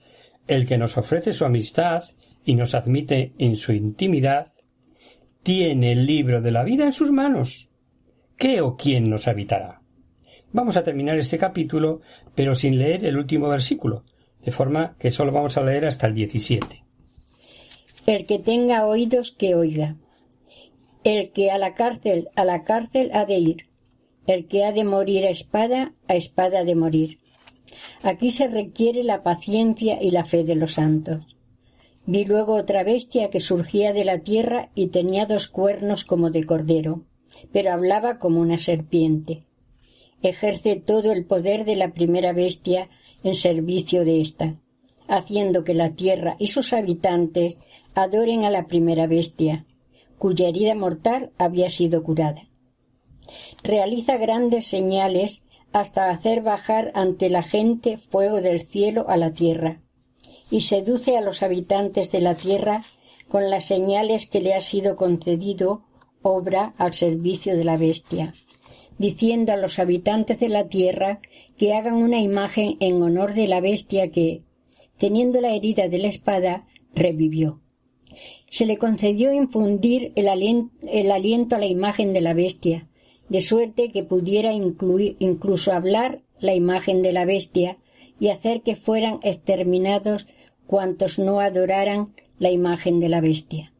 el 0.48 0.64
que 0.64 0.78
nos 0.78 0.96
ofrece 0.96 1.34
su 1.34 1.44
amistad 1.44 2.02
y 2.46 2.54
nos 2.54 2.74
admite 2.74 3.34
en 3.36 3.56
su 3.56 3.72
intimidad, 3.72 4.54
tiene 5.42 5.92
el 5.92 6.06
libro 6.06 6.40
de 6.40 6.50
la 6.50 6.64
vida 6.64 6.86
en 6.86 6.94
sus 6.94 7.12
manos. 7.12 7.68
¿Qué 8.38 8.62
o 8.62 8.74
quién 8.74 9.10
nos 9.10 9.28
habitará? 9.28 9.82
Vamos 10.52 10.76
a 10.76 10.84
terminar 10.84 11.18
este 11.18 11.38
capítulo, 11.38 12.00
pero 12.34 12.54
sin 12.54 12.78
leer 12.78 13.04
el 13.04 13.16
último 13.16 13.48
versículo, 13.48 14.04
de 14.44 14.52
forma 14.52 14.96
que 14.98 15.10
solo 15.10 15.32
vamos 15.32 15.56
a 15.56 15.62
leer 15.62 15.86
hasta 15.86 16.06
el 16.06 16.14
17. 16.14 16.82
El 18.06 18.26
que 18.26 18.38
tenga 18.38 18.86
oídos 18.86 19.32
que 19.32 19.54
oiga. 19.54 19.96
El 21.02 21.32
que 21.32 21.50
a 21.50 21.58
la 21.58 21.74
cárcel, 21.74 22.28
a 22.36 22.44
la 22.44 22.64
cárcel 22.64 23.10
ha 23.12 23.24
de 23.24 23.38
ir. 23.38 23.68
El 24.26 24.46
que 24.46 24.64
ha 24.64 24.72
de 24.72 24.84
morir 24.84 25.24
a 25.26 25.30
espada, 25.30 25.92
a 26.08 26.14
espada 26.14 26.60
ha 26.60 26.64
de 26.64 26.74
morir. 26.74 27.18
Aquí 28.02 28.30
se 28.30 28.46
requiere 28.46 29.02
la 29.02 29.22
paciencia 29.22 30.00
y 30.00 30.10
la 30.10 30.24
fe 30.24 30.44
de 30.44 30.54
los 30.54 30.74
santos. 30.74 31.36
Vi 32.06 32.24
luego 32.24 32.54
otra 32.54 32.84
bestia 32.84 33.30
que 33.30 33.40
surgía 33.40 33.92
de 33.92 34.04
la 34.04 34.20
tierra 34.20 34.70
y 34.76 34.88
tenía 34.88 35.26
dos 35.26 35.48
cuernos 35.48 36.04
como 36.04 36.30
de 36.30 36.44
cordero, 36.46 37.02
pero 37.52 37.72
hablaba 37.72 38.18
como 38.18 38.40
una 38.40 38.58
serpiente. 38.58 39.45
Ejerce 40.22 40.76
todo 40.76 41.12
el 41.12 41.24
poder 41.24 41.64
de 41.64 41.76
la 41.76 41.92
primera 41.92 42.32
bestia 42.32 42.88
en 43.22 43.34
servicio 43.34 44.04
de 44.04 44.20
ésta, 44.20 44.56
haciendo 45.08 45.64
que 45.64 45.74
la 45.74 45.90
tierra 45.90 46.36
y 46.38 46.48
sus 46.48 46.72
habitantes 46.72 47.58
adoren 47.94 48.44
a 48.44 48.50
la 48.50 48.66
primera 48.66 49.06
bestia, 49.06 49.66
cuya 50.18 50.48
herida 50.48 50.74
mortal 50.74 51.30
había 51.38 51.70
sido 51.70 52.02
curada. 52.02 52.48
Realiza 53.62 54.16
grandes 54.16 54.66
señales 54.66 55.42
hasta 55.72 56.10
hacer 56.10 56.42
bajar 56.42 56.92
ante 56.94 57.28
la 57.28 57.42
gente 57.42 57.98
fuego 57.98 58.40
del 58.40 58.60
cielo 58.60 59.06
a 59.08 59.16
la 59.16 59.32
tierra, 59.32 59.80
y 60.50 60.62
seduce 60.62 61.16
a 61.16 61.20
los 61.20 61.42
habitantes 61.42 62.12
de 62.12 62.20
la 62.20 62.34
tierra 62.34 62.84
con 63.28 63.50
las 63.50 63.66
señales 63.66 64.26
que 64.26 64.40
le 64.40 64.54
ha 64.54 64.60
sido 64.60 64.96
concedido 64.96 65.82
obra 66.22 66.74
al 66.78 66.92
servicio 66.92 67.56
de 67.56 67.64
la 67.64 67.76
bestia, 67.76 68.32
diciendo 68.98 69.52
a 69.52 69.56
los 69.56 69.78
habitantes 69.78 70.40
de 70.40 70.48
la 70.48 70.68
tierra 70.68 71.20
que 71.56 71.74
hagan 71.74 71.94
una 71.94 72.20
imagen 72.20 72.76
en 72.80 73.02
honor 73.02 73.34
de 73.34 73.48
la 73.48 73.60
bestia 73.60 74.10
que, 74.10 74.42
teniendo 74.98 75.40
la 75.40 75.54
herida 75.54 75.88
de 75.88 75.98
la 75.98 76.08
espada, 76.08 76.66
revivió. 76.94 77.60
Se 78.48 78.64
le 78.64 78.78
concedió 78.78 79.32
infundir 79.32 80.12
el, 80.14 80.28
aliento 80.28 81.56
a 81.56 81.58
la 81.58 81.66
imagen 81.66 82.12
de 82.12 82.20
la 82.20 82.32
bestia, 82.32 82.88
de 83.28 83.40
suerte 83.40 83.90
que 83.90 84.04
pudiera 84.04 84.52
incluir, 84.52 85.16
incluso 85.18 85.72
hablar 85.72 86.22
la 86.38 86.54
imagen 86.54 87.02
de 87.02 87.12
la 87.12 87.24
bestia 87.24 87.78
y 88.20 88.28
hacer 88.28 88.62
que 88.62 88.76
fueran 88.76 89.18
exterminados 89.22 90.26
cuantos 90.66 91.18
no 91.18 91.40
adoraran 91.40 92.14
la 92.38 92.50
imagen 92.50 93.00
de 93.00 93.08
la 93.08 93.20
bestia. 93.20 93.72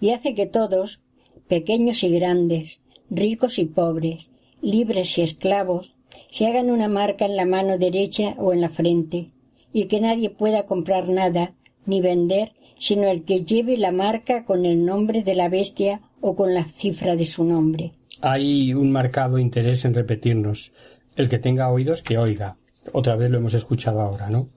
Y 0.00 0.10
hace 0.10 0.34
que 0.34 0.46
todos, 0.46 1.00
pequeños 1.48 2.02
y 2.02 2.10
grandes, 2.10 2.81
ricos 3.14 3.58
y 3.58 3.66
pobres, 3.66 4.30
libres 4.60 5.16
y 5.18 5.22
esclavos, 5.22 5.94
se 6.30 6.46
hagan 6.46 6.70
una 6.70 6.88
marca 6.88 7.24
en 7.24 7.36
la 7.36 7.46
mano 7.46 7.78
derecha 7.78 8.34
o 8.38 8.52
en 8.52 8.60
la 8.60 8.68
frente, 8.68 9.30
y 9.72 9.86
que 9.86 10.00
nadie 10.00 10.30
pueda 10.30 10.66
comprar 10.66 11.08
nada 11.08 11.54
ni 11.86 12.00
vender 12.00 12.52
sino 12.82 13.08
el 13.08 13.22
que 13.22 13.44
lleve 13.44 13.78
la 13.78 13.92
marca 13.92 14.44
con 14.44 14.66
el 14.66 14.84
nombre 14.84 15.22
de 15.22 15.36
la 15.36 15.48
bestia 15.48 16.00
o 16.20 16.34
con 16.34 16.52
la 16.52 16.64
cifra 16.64 17.14
de 17.14 17.26
su 17.26 17.44
nombre. 17.44 17.92
Hay 18.20 18.74
un 18.74 18.90
marcado 18.90 19.38
interés 19.38 19.84
en 19.84 19.94
repetirnos. 19.94 20.72
El 21.14 21.28
que 21.28 21.38
tenga 21.38 21.70
oídos, 21.70 22.02
que 22.02 22.18
oiga. 22.18 22.56
Otra 22.92 23.14
vez 23.14 23.30
lo 23.30 23.38
hemos 23.38 23.54
escuchado 23.54 24.00
ahora, 24.00 24.28
¿no? 24.30 24.48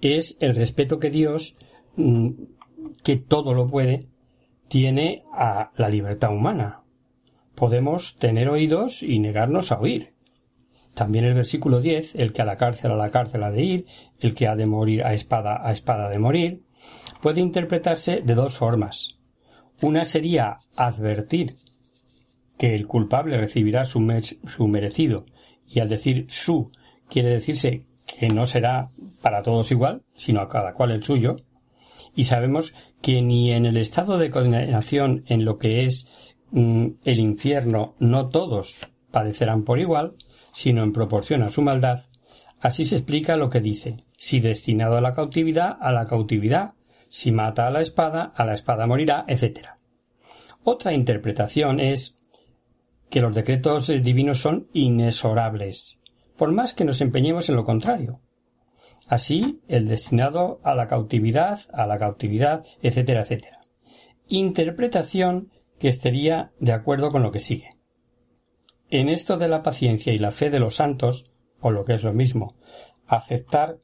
Es 0.00 0.36
el 0.38 0.54
respeto 0.54 1.00
que 1.00 1.10
Dios, 1.10 1.56
mm, 1.96 2.28
que 3.02 3.16
todo 3.16 3.52
lo 3.52 3.66
puede, 3.66 4.06
tiene 4.68 5.24
a 5.32 5.72
la 5.76 5.88
libertad 5.88 6.32
humana. 6.32 6.82
Podemos 7.60 8.16
tener 8.16 8.48
oídos 8.48 9.02
y 9.02 9.18
negarnos 9.18 9.70
a 9.70 9.78
oír. 9.78 10.14
También 10.94 11.26
el 11.26 11.34
versículo 11.34 11.82
10, 11.82 12.14
el 12.14 12.32
que 12.32 12.40
a 12.40 12.46
la 12.46 12.56
cárcel 12.56 12.90
a 12.90 12.96
la 12.96 13.10
cárcel 13.10 13.42
ha 13.42 13.50
de 13.50 13.62
ir, 13.62 13.86
el 14.18 14.32
que 14.32 14.48
ha 14.48 14.56
de 14.56 14.64
morir 14.64 15.04
a 15.04 15.12
espada 15.12 15.60
a 15.62 15.70
espada 15.70 16.08
de 16.08 16.18
morir, 16.18 16.62
puede 17.20 17.42
interpretarse 17.42 18.22
de 18.22 18.34
dos 18.34 18.56
formas. 18.56 19.18
Una 19.82 20.06
sería 20.06 20.56
advertir 20.74 21.56
que 22.56 22.74
el 22.74 22.86
culpable 22.86 23.36
recibirá 23.36 23.84
su, 23.84 24.00
merecido, 24.00 25.26
y 25.68 25.80
al 25.80 25.90
decir 25.90 26.24
su 26.30 26.72
quiere 27.10 27.28
decirse 27.28 27.82
que 28.18 28.30
no 28.30 28.46
será 28.46 28.88
para 29.20 29.42
todos 29.42 29.70
igual, 29.70 30.00
sino 30.14 30.40
a 30.40 30.48
cada 30.48 30.72
cual 30.72 30.92
el 30.92 31.02
suyo, 31.02 31.36
y 32.16 32.24
sabemos 32.24 32.72
que 33.02 33.20
ni 33.20 33.52
en 33.52 33.66
el 33.66 33.76
estado 33.76 34.16
de 34.16 34.30
condenación 34.30 35.24
en 35.26 35.44
lo 35.44 35.58
que 35.58 35.84
es 35.84 36.06
el 36.52 37.18
infierno 37.18 37.94
no 37.98 38.28
todos 38.28 38.88
padecerán 39.10 39.64
por 39.64 39.78
igual, 39.78 40.14
sino 40.52 40.82
en 40.82 40.92
proporción 40.92 41.42
a 41.42 41.48
su 41.48 41.62
maldad, 41.62 42.04
así 42.60 42.84
se 42.84 42.96
explica 42.96 43.36
lo 43.36 43.50
que 43.50 43.60
dice 43.60 44.04
si 44.16 44.40
destinado 44.40 44.96
a 44.96 45.00
la 45.00 45.14
cautividad, 45.14 45.78
a 45.80 45.92
la 45.92 46.06
cautividad, 46.06 46.72
si 47.08 47.32
mata 47.32 47.66
a 47.66 47.70
la 47.70 47.80
espada, 47.80 48.32
a 48.36 48.44
la 48.44 48.54
espada 48.54 48.86
morirá, 48.86 49.24
etc. 49.26 49.68
Otra 50.62 50.92
interpretación 50.92 51.80
es 51.80 52.16
que 53.08 53.20
los 53.20 53.34
decretos 53.34 53.88
divinos 53.88 54.38
son 54.38 54.68
inexorables, 54.72 55.98
por 56.36 56.52
más 56.52 56.74
que 56.74 56.84
nos 56.84 57.00
empeñemos 57.00 57.48
en 57.48 57.56
lo 57.56 57.64
contrario. 57.64 58.20
Así, 59.08 59.60
el 59.66 59.88
destinado 59.88 60.60
a 60.62 60.74
la 60.74 60.86
cautividad, 60.86 61.60
a 61.72 61.86
la 61.86 61.98
cautividad, 61.98 62.64
etcétera, 62.82 63.22
etcétera. 63.22 63.58
Interpretación 64.28 65.50
que 65.80 65.88
estaría 65.88 66.52
de 66.60 66.72
acuerdo 66.72 67.10
con 67.10 67.22
lo 67.22 67.32
que 67.32 67.40
sigue. 67.40 67.70
En 68.90 69.08
esto 69.08 69.38
de 69.38 69.48
la 69.48 69.62
paciencia 69.62 70.12
y 70.12 70.18
la 70.18 70.30
fe 70.30 70.50
de 70.50 70.60
los 70.60 70.76
santos, 70.76 71.32
o 71.60 71.70
lo 71.70 71.84
que 71.84 71.94
es 71.94 72.04
lo 72.04 72.12
mismo, 72.12 72.54
aceptar 73.06 73.78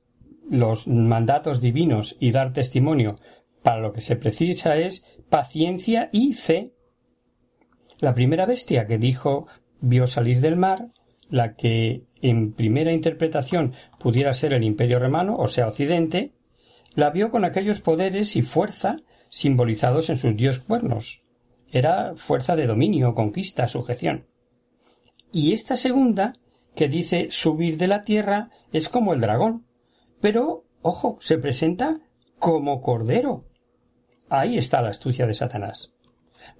los 0.48 0.86
mandatos 0.86 1.60
divinos 1.60 2.14
y 2.20 2.30
dar 2.30 2.52
testimonio 2.52 3.16
para 3.62 3.80
lo 3.80 3.92
que 3.92 4.00
se 4.00 4.14
precisa 4.14 4.76
es 4.76 5.04
paciencia 5.28 6.10
y 6.12 6.34
fe. 6.34 6.72
La 7.98 8.14
primera 8.14 8.46
bestia 8.46 8.86
que 8.86 8.98
dijo 8.98 9.46
vio 9.80 10.06
salir 10.06 10.40
del 10.40 10.56
mar, 10.56 10.88
la 11.30 11.54
que 11.54 12.04
en 12.20 12.52
primera 12.52 12.92
interpretación 12.92 13.72
pudiera 13.98 14.32
ser 14.34 14.52
el 14.52 14.64
imperio 14.64 14.98
romano, 14.98 15.36
o 15.36 15.48
sea, 15.48 15.66
Occidente, 15.66 16.32
la 16.94 17.10
vio 17.10 17.30
con 17.30 17.44
aquellos 17.44 17.80
poderes 17.80 18.36
y 18.36 18.42
fuerza 18.42 18.96
simbolizados 19.30 20.10
en 20.10 20.18
sus 20.18 20.36
dios 20.36 20.60
cuernos. 20.60 21.25
Era 21.76 22.14
fuerza 22.16 22.56
de 22.56 22.66
dominio, 22.66 23.14
conquista, 23.14 23.68
sujeción. 23.68 24.24
Y 25.30 25.52
esta 25.52 25.76
segunda, 25.76 26.32
que 26.74 26.88
dice 26.88 27.26
subir 27.28 27.76
de 27.76 27.86
la 27.86 28.02
tierra, 28.02 28.48
es 28.72 28.88
como 28.88 29.12
el 29.12 29.20
dragón, 29.20 29.66
pero, 30.22 30.64
ojo, 30.80 31.18
se 31.20 31.36
presenta 31.36 32.00
como 32.38 32.80
cordero. 32.80 33.44
Ahí 34.30 34.56
está 34.56 34.80
la 34.80 34.88
astucia 34.88 35.26
de 35.26 35.34
Satanás. 35.34 35.92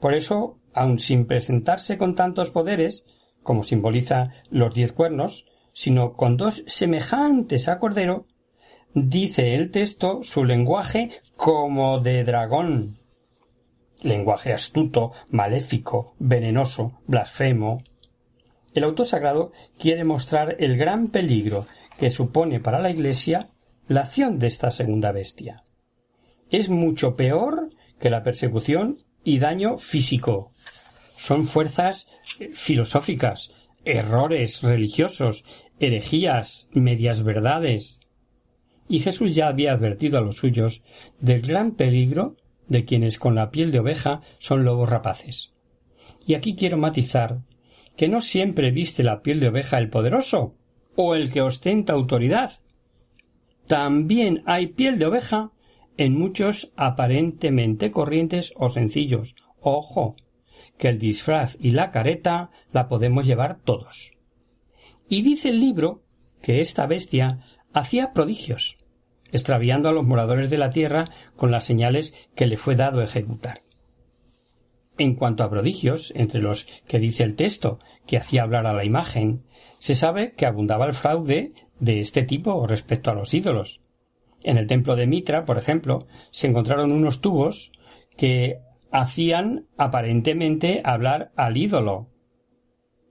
Por 0.01 0.13
eso, 0.13 0.59
aun 0.75 0.99
sin 0.99 1.27
presentarse 1.27 1.97
con 1.97 2.15
tantos 2.15 2.51
poderes, 2.51 3.07
como 3.43 3.63
simboliza 3.63 4.33
los 4.51 4.75
diez 4.75 4.93
cuernos, 4.93 5.47
sino 5.73 6.13
con 6.13 6.37
dos 6.37 6.63
semejantes 6.67 7.69
a 7.69 7.79
cordero, 7.79 8.27
dice 8.93 9.55
el 9.55 9.71
texto 9.71 10.23
su 10.23 10.45
lenguaje 10.45 11.23
como 11.37 12.01
de 12.01 12.23
dragón. 12.23 13.06
Lenguaje 14.07 14.53
astuto, 14.53 15.11
maléfico, 15.31 16.15
venenoso, 16.21 17.01
blasfemo. 17.09 17.83
El 18.73 18.85
autor 18.85 19.05
sagrado 19.05 19.53
quiere 19.79 20.05
mostrar 20.05 20.55
el 20.61 20.77
gran 20.77 21.09
peligro 21.09 21.67
que 21.99 22.11
supone 22.11 22.61
para 22.61 22.79
la 22.79 22.91
Iglesia 22.91 23.49
la 23.89 24.03
acción 24.03 24.39
de 24.39 24.47
esta 24.47 24.71
segunda 24.71 25.11
bestia. 25.11 25.65
Es 26.51 26.69
mucho 26.69 27.17
peor 27.17 27.69
que 27.99 28.09
la 28.09 28.23
persecución 28.23 28.99
y 29.25 29.41
daño 29.41 29.77
físico. 29.77 30.53
Son 31.17 31.45
fuerzas 31.45 32.07
eh, 32.39 32.51
filosóficas, 32.53 33.51
errores 33.85 34.63
religiosos, 34.63 35.45
herejías, 35.81 36.69
medias 36.71 37.25
verdades. 37.25 37.99
Y 38.89 39.01
Jesús 39.01 39.35
ya 39.35 39.49
había 39.49 39.73
advertido 39.73 40.19
a 40.19 40.21
los 40.21 40.37
suyos 40.37 40.85
del 41.19 41.43
gran 41.43 41.73
peligro 41.73 42.37
de 42.69 42.85
quienes 42.85 43.19
con 43.19 43.35
la 43.35 43.51
piel 43.51 43.71
de 43.73 43.81
oveja 43.81 44.23
son 44.39 44.65
lobos 44.65 44.89
rapaces. 44.89 45.53
Y 46.27 46.35
aquí 46.35 46.57
quiero 46.57 46.77
matizar 46.77 47.41
que 47.97 48.09
no 48.09 48.21
siempre 48.21 48.71
viste 48.71 49.03
la 49.03 49.23
piel 49.23 49.41
de 49.41 49.49
oveja 49.49 49.79
el 49.79 49.89
poderoso, 49.89 50.55
o 50.97 51.15
el 51.15 51.33
que 51.33 51.43
ostenta 51.43 51.93
autoridad. 51.93 52.53
También 53.67 54.43
hay 54.47 54.69
piel 54.69 54.99
de 54.99 55.07
oveja 55.07 55.53
en 55.97 56.19
muchos 56.19 56.73
aparentemente 56.77 57.91
corrientes 57.91 58.53
o 58.57 58.69
sencillos. 58.69 59.35
Ojo, 59.61 60.17
que 60.79 60.89
el 60.89 60.99
disfraz 60.99 61.57
y 61.61 61.71
la 61.71 61.91
careta 61.91 62.51
la 62.73 62.89
podemos 62.89 63.27
llevar 63.27 63.61
todos. 63.65 64.13
Y 65.09 65.23
dice 65.23 65.51
el 65.51 65.61
libro 65.61 66.03
que 66.43 66.61
esta 66.61 66.87
bestia 66.87 67.41
hacía 67.73 68.13
prodigios, 68.13 68.77
extraviando 69.37 69.89
a 69.89 69.93
los 69.93 70.07
moradores 70.07 70.51
de 70.51 70.59
la 70.59 70.71
tierra 70.71 71.07
con 71.37 71.51
las 71.51 71.65
señales 71.65 72.15
que 72.35 72.47
le 72.47 72.57
fue 72.57 72.77
dado 72.77 73.03
ejecutar. 73.03 73.63
En 74.99 75.15
cuanto 75.15 75.45
a 75.45 75.51
prodigios, 75.51 76.13
entre 76.17 76.41
los 76.41 76.67
que 76.89 76.99
dice 76.99 77.23
el 77.23 77.37
texto 77.37 77.79
que 78.07 78.17
hacía 78.17 78.43
hablar 78.43 78.67
a 78.67 78.73
la 78.73 78.85
imagen, 78.85 79.45
se 79.79 79.95
sabe 79.95 80.33
que 80.33 80.47
abundaba 80.47 80.87
el 80.87 80.95
fraude 80.95 81.53
de 81.79 82.01
este 82.01 82.23
tipo 82.23 82.67
respecto 82.67 83.11
a 83.11 83.15
los 83.15 83.35
ídolos. 83.35 83.81
En 84.43 84.57
el 84.57 84.67
templo 84.67 84.97
de 84.97 85.07
Mitra, 85.07 85.45
por 85.45 85.59
ejemplo, 85.59 86.07
se 86.31 86.47
encontraron 86.47 86.93
unos 86.93 87.21
tubos 87.21 87.73
que 88.17 88.61
hacían 88.91 89.67
aparentemente 89.77 90.81
hablar 90.85 91.33
al 91.37 91.57
ídolo. 91.57 92.09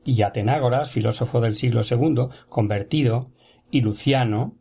Y 0.03 0.21
Atenágoras, 0.21 0.91
filósofo 0.91 1.41
del 1.41 1.55
siglo 1.55 1.81
II, 1.89 2.29
convertido, 2.49 3.31
y 3.69 3.81
Luciano, 3.81 4.55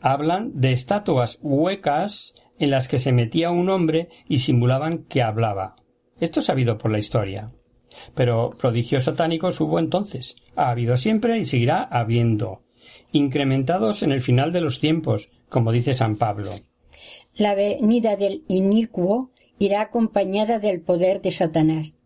hablan 0.00 0.52
de 0.60 0.72
estatuas 0.72 1.38
huecas 1.42 2.34
en 2.58 2.70
las 2.70 2.88
que 2.88 2.98
se 2.98 3.12
metía 3.12 3.50
un 3.50 3.68
hombre 3.70 4.08
y 4.28 4.38
simulaban 4.38 5.04
que 5.04 5.22
hablaba. 5.22 5.76
Esto 6.20 6.40
es 6.40 6.46
sabido 6.46 6.78
por 6.78 6.90
la 6.90 6.98
historia. 6.98 7.48
Pero 8.14 8.50
prodigios 8.50 9.04
satánicos 9.04 9.60
hubo 9.60 9.78
entonces, 9.78 10.36
ha 10.54 10.70
habido 10.70 10.96
siempre 10.96 11.38
y 11.38 11.44
seguirá 11.44 11.82
habiendo, 11.82 12.62
incrementados 13.12 14.02
en 14.02 14.12
el 14.12 14.20
final 14.20 14.52
de 14.52 14.60
los 14.60 14.80
tiempos, 14.80 15.30
como 15.48 15.72
dice 15.72 15.94
San 15.94 16.16
Pablo. 16.16 16.50
La 17.36 17.54
venida 17.54 18.16
del 18.16 18.44
inicuo 18.48 19.30
irá 19.58 19.82
acompañada 19.82 20.58
del 20.58 20.80
poder 20.80 21.20
de 21.20 21.30
Satanás, 21.30 21.96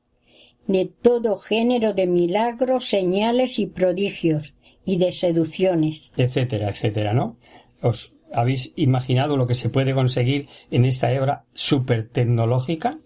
de 0.67 0.87
todo 0.87 1.37
género 1.37 1.93
de 1.93 2.07
milagros, 2.07 2.89
señales 2.89 3.59
y 3.59 3.67
prodigios, 3.67 4.55
y 4.85 4.99
de 4.99 5.13
seducciones. 5.13 6.13
Etcétera, 6.17 6.71
etcétera, 6.71 7.13
¿no? 7.13 7.37
¿Os 7.83 8.15
habéis 8.33 8.73
imaginado 8.77 9.37
lo 9.37 9.47
que 9.47 9.55
se 9.55 9.71
puede 9.71 9.95
conseguir 9.95 10.49
en 10.71 10.85
esta 10.85 11.11
era 11.11 11.45
super 11.55 12.09
tecnológica 12.09 12.99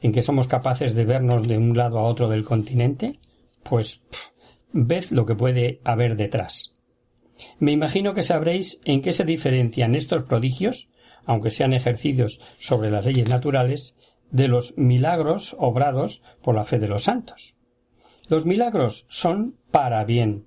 en 0.00 0.12
que 0.12 0.22
somos 0.22 0.48
capaces 0.48 0.94
de 0.94 1.04
vernos 1.04 1.46
de 1.46 1.58
un 1.58 1.76
lado 1.76 1.98
a 1.98 2.04
otro 2.04 2.28
del 2.28 2.44
continente? 2.44 3.20
Pues 3.62 4.02
ved 4.72 5.04
lo 5.10 5.26
que 5.26 5.34
puede 5.34 5.80
haber 5.84 6.16
detrás. 6.16 6.72
Me 7.58 7.72
imagino 7.72 8.14
que 8.14 8.22
sabréis 8.22 8.80
en 8.84 9.02
qué 9.02 9.12
se 9.12 9.24
diferencian 9.24 9.94
estos 9.94 10.24
prodigios, 10.24 10.88
aunque 11.24 11.50
sean 11.50 11.72
ejercidos 11.72 12.40
sobre 12.58 12.90
las 12.90 13.04
leyes 13.04 13.28
naturales, 13.28 13.96
de 14.30 14.48
los 14.48 14.76
milagros 14.78 15.54
obrados 15.58 16.22
por 16.42 16.54
la 16.54 16.64
fe 16.64 16.78
de 16.78 16.88
los 16.88 17.04
santos. 17.04 17.54
Los 18.28 18.46
milagros 18.46 19.04
son 19.08 19.56
para 19.70 20.04
bien, 20.04 20.46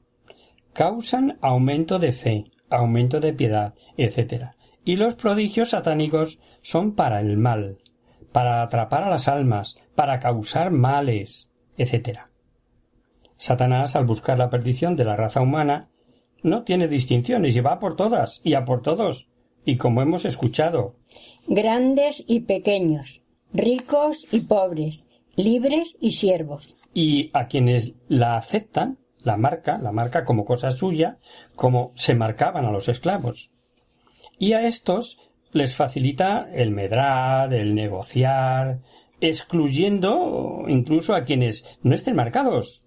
causan 0.73 1.37
aumento 1.41 1.99
de 1.99 2.11
fe, 2.11 2.45
aumento 2.69 3.19
de 3.19 3.33
piedad, 3.33 3.73
etc. 3.97 4.51
Y 4.83 4.95
los 4.95 5.15
prodigios 5.15 5.71
satánicos 5.71 6.39
son 6.61 6.93
para 6.93 7.19
el 7.19 7.37
mal, 7.37 7.77
para 8.31 8.61
atrapar 8.61 9.03
a 9.03 9.09
las 9.09 9.27
almas, 9.27 9.77
para 9.95 10.19
causar 10.19 10.71
males, 10.71 11.49
etc. 11.77 12.19
Satanás, 13.37 13.95
al 13.95 14.05
buscar 14.05 14.37
la 14.37 14.49
perdición 14.49 14.95
de 14.95 15.05
la 15.05 15.15
raza 15.15 15.41
humana, 15.41 15.89
no 16.43 16.63
tiene 16.63 16.87
distinciones 16.87 17.55
y 17.55 17.59
va 17.59 17.79
por 17.79 17.95
todas 17.95 18.41
y 18.43 18.53
a 18.53 18.65
por 18.65 18.81
todos. 18.81 19.27
Y 19.65 19.77
como 19.77 20.01
hemos 20.01 20.25
escuchado. 20.25 20.95
Grandes 21.47 22.23
y 22.27 22.41
pequeños, 22.41 23.23
ricos 23.51 24.27
y 24.31 24.41
pobres, 24.41 25.05
libres 25.35 25.97
y 25.99 26.11
siervos. 26.11 26.75
Y 26.93 27.29
a 27.33 27.47
quienes 27.47 27.95
la 28.07 28.37
aceptan, 28.37 28.99
la 29.25 29.37
marca, 29.37 29.77
la 29.79 29.91
marca 29.91 30.23
como 30.23 30.45
cosa 30.45 30.71
suya, 30.71 31.17
como 31.55 31.91
se 31.95 32.15
marcaban 32.15 32.65
a 32.65 32.71
los 32.71 32.87
esclavos. 32.87 33.49
Y 34.37 34.53
a 34.53 34.65
estos 34.67 35.17
les 35.51 35.75
facilita 35.75 36.47
el 36.53 36.71
medrar, 36.71 37.53
el 37.53 37.75
negociar, 37.75 38.81
excluyendo 39.19 40.65
incluso 40.67 41.15
a 41.15 41.23
quienes 41.23 41.65
no 41.81 41.95
estén 41.95 42.15
marcados. 42.15 42.83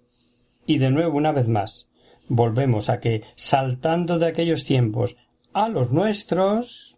Y 0.65 0.77
de 0.77 0.91
nuevo, 0.91 1.17
una 1.17 1.31
vez 1.31 1.47
más, 1.47 1.89
volvemos 2.27 2.89
a 2.89 2.99
que, 2.99 3.23
saltando 3.35 4.17
de 4.17 4.27
aquellos 4.27 4.63
tiempos 4.63 5.17
a 5.51 5.67
los 5.67 5.91
nuestros, 5.91 6.95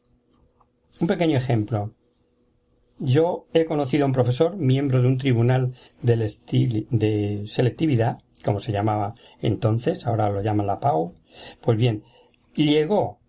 un 0.99 1.07
pequeño 1.07 1.37
ejemplo. 1.37 1.95
Yo 2.99 3.47
he 3.53 3.65
conocido 3.65 4.03
a 4.03 4.07
un 4.07 4.13
profesor, 4.13 4.55
miembro 4.57 5.01
de 5.01 5.07
un 5.07 5.17
tribunal 5.17 5.73
de 6.01 7.43
selectividad, 7.45 8.19
como 8.43 8.59
se 8.59 8.71
llamaba 8.71 9.15
entonces, 9.41 10.05
ahora 10.05 10.29
lo 10.29 10.41
llaman 10.41 10.67
la 10.67 10.79
PAU. 10.79 11.15
Pues 11.61 11.77
bien, 11.77 12.03
llegó 12.55 13.19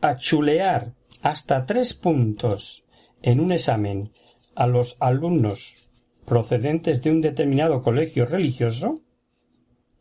a 0.00 0.16
chulear 0.16 0.94
hasta 1.22 1.66
tres 1.66 1.94
puntos 1.94 2.84
en 3.22 3.40
un 3.40 3.52
examen 3.52 4.12
a 4.54 4.66
los 4.66 4.96
alumnos 5.00 5.88
procedentes 6.24 7.02
de 7.02 7.10
un 7.10 7.20
determinado 7.20 7.82
colegio 7.82 8.26
religioso 8.26 9.00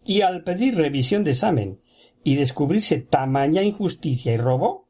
y 0.03 0.21
al 0.21 0.43
pedir 0.43 0.75
revisión 0.75 1.23
de 1.23 1.31
examen 1.31 1.81
y 2.23 2.35
descubrirse 2.35 2.99
tamaña 2.99 3.63
injusticia 3.63 4.33
y 4.33 4.37
robo, 4.37 4.87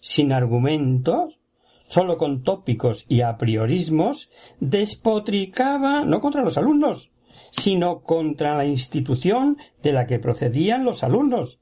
sin 0.00 0.32
argumentos, 0.32 1.38
solo 1.86 2.16
con 2.16 2.42
tópicos 2.42 3.04
y 3.08 3.20
a 3.20 3.36
priorismos, 3.36 4.30
despotricaba 4.60 6.04
no 6.04 6.20
contra 6.20 6.42
los 6.42 6.56
alumnos, 6.58 7.12
sino 7.56 8.02
contra 8.02 8.56
la 8.56 8.64
institución 8.64 9.58
de 9.82 9.92
la 9.92 10.06
que 10.06 10.18
procedían 10.18 10.84
los 10.84 11.04
alumnos. 11.04 11.60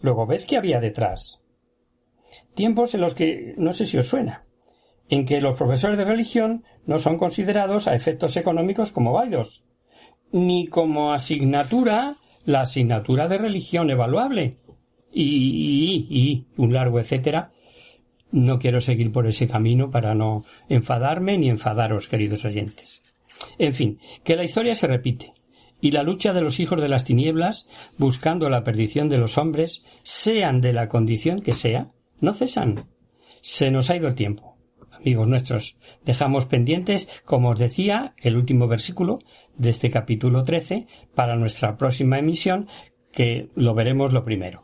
Luego 0.00 0.26
ved 0.26 0.44
que 0.44 0.56
había 0.56 0.80
detrás. 0.80 1.40
Tiempos 2.54 2.94
en 2.94 3.00
los 3.00 3.14
que 3.14 3.54
no 3.56 3.72
sé 3.72 3.86
si 3.86 3.98
os 3.98 4.06
suena, 4.06 4.42
en 5.08 5.24
que 5.24 5.40
los 5.40 5.58
profesores 5.58 5.98
de 5.98 6.04
religión 6.04 6.64
no 6.86 6.98
son 6.98 7.18
considerados 7.18 7.88
a 7.88 7.94
efectos 7.94 8.36
económicos 8.36 8.92
como 8.92 9.12
válidos, 9.12 9.64
ni 10.30 10.68
como 10.68 11.12
asignatura 11.12 12.14
la 12.44 12.62
asignatura 12.62 13.26
de 13.26 13.38
religión 13.38 13.90
evaluable 13.90 14.58
y, 15.12 16.06
y, 16.08 16.46
un 16.56 16.72
largo 16.72 17.00
etcétera. 17.00 17.52
No 18.30 18.58
quiero 18.58 18.80
seguir 18.80 19.10
por 19.10 19.26
ese 19.26 19.48
camino 19.48 19.90
para 19.90 20.14
no 20.14 20.44
enfadarme 20.68 21.38
ni 21.38 21.48
enfadaros, 21.48 22.08
queridos 22.08 22.44
oyentes. 22.44 23.03
En 23.58 23.74
fin, 23.74 23.98
que 24.22 24.36
la 24.36 24.44
historia 24.44 24.74
se 24.74 24.86
repite, 24.86 25.32
y 25.80 25.90
la 25.90 26.02
lucha 26.02 26.32
de 26.32 26.40
los 26.40 26.60
hijos 26.60 26.80
de 26.80 26.88
las 26.88 27.04
tinieblas, 27.04 27.68
buscando 27.98 28.48
la 28.48 28.64
perdición 28.64 29.08
de 29.08 29.18
los 29.18 29.38
hombres, 29.38 29.84
sean 30.02 30.60
de 30.60 30.72
la 30.72 30.88
condición 30.88 31.42
que 31.42 31.52
sea, 31.52 31.90
no 32.20 32.32
cesan. 32.32 32.86
Se 33.42 33.70
nos 33.70 33.90
ha 33.90 33.96
ido 33.96 34.08
el 34.08 34.14
tiempo 34.14 34.54
amigos 35.04 35.28
nuestros. 35.28 35.76
Dejamos 36.04 36.46
pendientes, 36.46 37.08
como 37.26 37.50
os 37.50 37.58
decía, 37.58 38.14
el 38.22 38.36
último 38.36 38.68
versículo 38.68 39.18
de 39.56 39.68
este 39.70 39.90
capítulo 39.90 40.42
13 40.44 40.86
para 41.14 41.36
nuestra 41.36 41.76
próxima 41.76 42.18
emisión, 42.18 42.68
que 43.12 43.50
lo 43.54 43.74
veremos 43.74 44.14
lo 44.14 44.24
primero. 44.24 44.62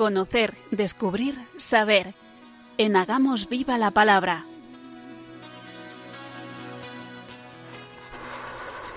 Conocer, 0.00 0.54
descubrir, 0.70 1.34
saber. 1.58 2.14
En 2.78 2.96
Hagamos 2.96 3.50
Viva 3.50 3.76
la 3.76 3.90
Palabra. 3.90 4.46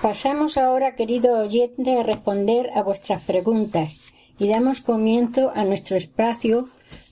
Pasamos 0.02 0.58
ahora, 0.58 0.96
querido 0.96 1.38
oyente, 1.40 2.00
a 2.00 2.04
responder 2.04 2.70
a 2.74 2.84
vuestras 2.84 3.22
preguntas 3.24 4.00
y 4.40 4.48
damos 4.48 4.80
comienzo 4.80 5.52
a 5.54 5.66
nuestro 5.66 5.98
espacio 5.98 6.70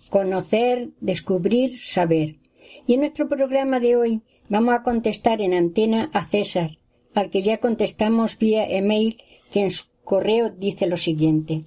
Conocer, 0.10 0.92
Descubrir, 1.02 1.78
Saber. 1.78 2.38
Y 2.88 2.94
en 2.94 3.02
nuestro 3.02 3.28
programa 3.28 3.82
de 3.82 3.98
hoy 3.98 4.22
vamos 4.48 4.74
a 4.74 4.84
contestar 4.84 5.42
en 5.42 5.54
antena 5.54 6.10
a 6.14 6.24
César, 6.24 6.78
al 7.14 7.30
que 7.30 7.42
ya 7.42 7.58
contestamos 7.58 8.38
vía 8.38 8.64
email, 8.70 9.22
que 9.52 9.64
en 9.64 9.72
su 9.72 9.88
correo 10.06 10.50
dice 10.50 10.88
lo 10.88 10.96
siguiente. 10.96 11.66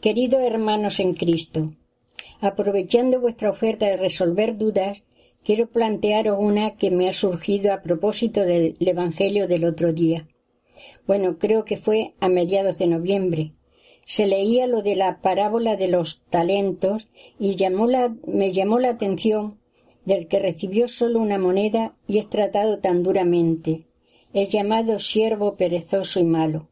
Queridos 0.00 0.42
hermanos 0.42 1.00
en 1.00 1.14
Cristo, 1.14 1.72
aprovechando 2.40 3.18
vuestra 3.18 3.50
oferta 3.50 3.86
de 3.86 3.96
resolver 3.96 4.58
dudas, 4.58 5.04
quiero 5.42 5.68
plantearos 5.68 6.36
una 6.38 6.72
que 6.72 6.90
me 6.90 7.08
ha 7.08 7.14
surgido 7.14 7.72
a 7.72 7.80
propósito 7.80 8.42
del 8.42 8.76
Evangelio 8.78 9.48
del 9.48 9.64
otro 9.64 9.94
día. 9.94 10.28
Bueno, 11.06 11.38
creo 11.38 11.64
que 11.64 11.78
fue 11.78 12.12
a 12.20 12.28
mediados 12.28 12.76
de 12.76 12.88
noviembre. 12.88 13.52
Se 14.04 14.26
leía 14.26 14.66
lo 14.66 14.82
de 14.82 14.96
la 14.96 15.22
parábola 15.22 15.76
de 15.76 15.88
los 15.88 16.22
talentos 16.28 17.08
y 17.38 17.56
me 18.26 18.52
llamó 18.52 18.78
la 18.78 18.90
atención 18.90 19.58
del 20.04 20.28
que 20.28 20.40
recibió 20.40 20.88
solo 20.88 21.20
una 21.20 21.38
moneda 21.38 21.96
y 22.06 22.18
es 22.18 22.28
tratado 22.28 22.80
tan 22.80 23.02
duramente. 23.02 23.86
Es 24.34 24.50
llamado 24.50 24.98
siervo 24.98 25.56
perezoso 25.56 26.20
y 26.20 26.24
malo. 26.24 26.68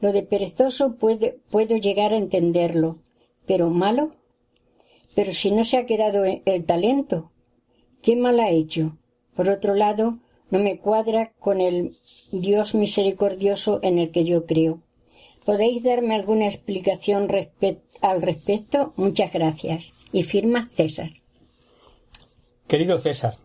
Lo 0.00 0.12
de 0.12 0.22
perezoso 0.22 0.96
puedo 0.96 1.76
llegar 1.76 2.12
a 2.12 2.16
entenderlo, 2.16 2.98
pero 3.46 3.70
malo. 3.70 4.10
Pero 5.14 5.32
si 5.32 5.50
no 5.50 5.64
se 5.64 5.78
ha 5.78 5.86
quedado 5.86 6.24
el 6.24 6.64
talento, 6.64 7.32
¿qué 8.02 8.14
mal 8.14 8.38
ha 8.38 8.50
hecho? 8.50 8.96
Por 9.34 9.48
otro 9.48 9.74
lado, 9.74 10.18
no 10.50 10.58
me 10.60 10.78
cuadra 10.78 11.32
con 11.38 11.60
el 11.60 11.96
Dios 12.30 12.74
misericordioso 12.74 13.80
en 13.82 13.98
el 13.98 14.12
que 14.12 14.24
yo 14.24 14.46
creo. 14.46 14.80
¿Podéis 15.44 15.82
darme 15.82 16.14
alguna 16.14 16.46
explicación 16.46 17.26
al 18.02 18.22
respecto? 18.22 18.92
Muchas 18.96 19.32
gracias. 19.32 19.92
Y 20.12 20.22
firma 20.22 20.68
César. 20.68 21.10
Querido 22.66 22.98
César, 22.98 23.36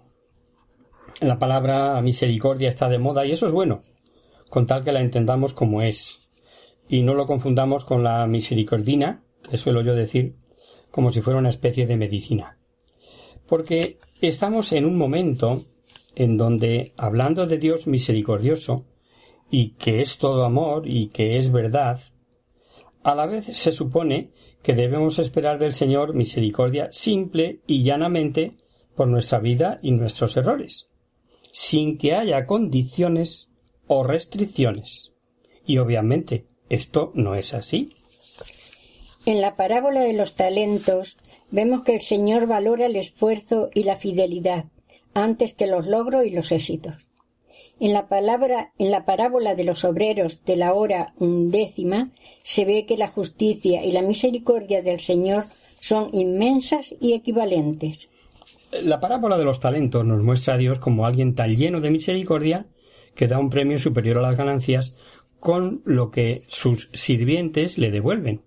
la 1.21 1.39
palabra 1.39 2.01
misericordia 2.01 2.67
está 2.67 2.89
de 2.89 2.99
moda 2.99 3.25
y 3.25 3.31
eso 3.31 3.47
es 3.47 3.53
bueno, 3.53 3.81
con 4.49 4.67
tal 4.67 4.83
que 4.83 4.91
la 4.91 4.99
entendamos 4.99 5.53
como 5.53 5.81
es, 5.81 6.22
y 6.93 7.01
no 7.01 7.15
lo 7.15 7.25
confundamos 7.25 7.85
con 7.85 8.03
la 8.03 8.27
misericordina, 8.27 9.23
que 9.49 9.57
suelo 9.57 9.81
yo 9.81 9.95
decir, 9.95 10.35
como 10.91 11.09
si 11.09 11.21
fuera 11.21 11.39
una 11.39 11.49
especie 11.49 11.87
de 11.87 11.97
medicina. 11.97 12.59
Porque 13.47 13.97
estamos 14.21 14.71
en 14.73 14.85
un 14.85 14.95
momento 14.95 15.63
en 16.13 16.37
donde, 16.37 16.93
hablando 16.95 17.47
de 17.47 17.57
Dios 17.57 17.87
misericordioso, 17.87 18.85
y 19.49 19.69
que 19.71 20.01
es 20.01 20.19
todo 20.19 20.45
amor 20.45 20.87
y 20.87 21.07
que 21.07 21.39
es 21.39 21.51
verdad, 21.51 21.99
a 23.01 23.15
la 23.15 23.25
vez 23.25 23.45
se 23.45 23.71
supone 23.71 24.29
que 24.61 24.75
debemos 24.75 25.17
esperar 25.17 25.57
del 25.57 25.73
Señor 25.73 26.13
misericordia 26.13 26.89
simple 26.91 27.61
y 27.65 27.81
llanamente 27.81 28.57
por 28.95 29.07
nuestra 29.07 29.39
vida 29.39 29.79
y 29.81 29.93
nuestros 29.93 30.37
errores, 30.37 30.89
sin 31.51 31.97
que 31.97 32.13
haya 32.13 32.45
condiciones 32.45 33.49
o 33.87 34.03
restricciones. 34.03 35.11
Y 35.65 35.79
obviamente 35.79 36.52
esto 36.73 37.11
no 37.13 37.35
es 37.35 37.53
así. 37.53 37.89
En 39.25 39.41
la 39.41 39.55
parábola 39.55 40.01
de 40.01 40.13
los 40.13 40.35
talentos 40.35 41.17
vemos 41.51 41.83
que 41.83 41.93
el 41.93 42.01
Señor 42.01 42.47
valora 42.47 42.87
el 42.87 42.95
esfuerzo 42.95 43.69
y 43.73 43.83
la 43.83 43.95
fidelidad 43.95 44.65
antes 45.13 45.53
que 45.53 45.67
los 45.67 45.85
logros 45.85 46.25
y 46.25 46.31
los 46.31 46.51
éxitos. 46.51 46.95
En 47.79 47.93
la 47.93 48.07
palabra, 48.07 48.71
en 48.77 48.91
la 48.91 49.05
parábola 49.05 49.55
de 49.55 49.63
los 49.63 49.83
obreros 49.83 50.43
de 50.45 50.55
la 50.55 50.73
hora 50.73 51.13
undécima, 51.17 52.11
se 52.43 52.65
ve 52.65 52.85
que 52.85 52.97
la 52.97 53.07
justicia 53.07 53.83
y 53.83 53.91
la 53.91 54.01
misericordia 54.01 54.81
del 54.81 54.99
Señor 54.99 55.43
son 55.81 56.09
inmensas 56.13 56.95
y 56.99 57.13
equivalentes. 57.13 58.09
La 58.71 58.99
parábola 58.99 59.37
de 59.37 59.43
los 59.43 59.59
talentos 59.59 60.05
nos 60.05 60.23
muestra 60.23 60.55
a 60.55 60.57
Dios 60.57 60.79
como 60.79 61.05
alguien 61.05 61.35
tan 61.35 61.53
lleno 61.53 61.81
de 61.81 61.91
misericordia 61.91 62.65
que 63.15 63.27
da 63.27 63.37
un 63.37 63.49
premio 63.49 63.77
superior 63.77 64.17
a 64.19 64.21
las 64.21 64.37
ganancias 64.37 64.93
con 65.43 65.81
lo 65.83 66.09
que 66.09 66.45
sus 66.47 66.89
sirvientes 66.93 67.77
le 67.77 67.91
devuelven. 67.91 68.43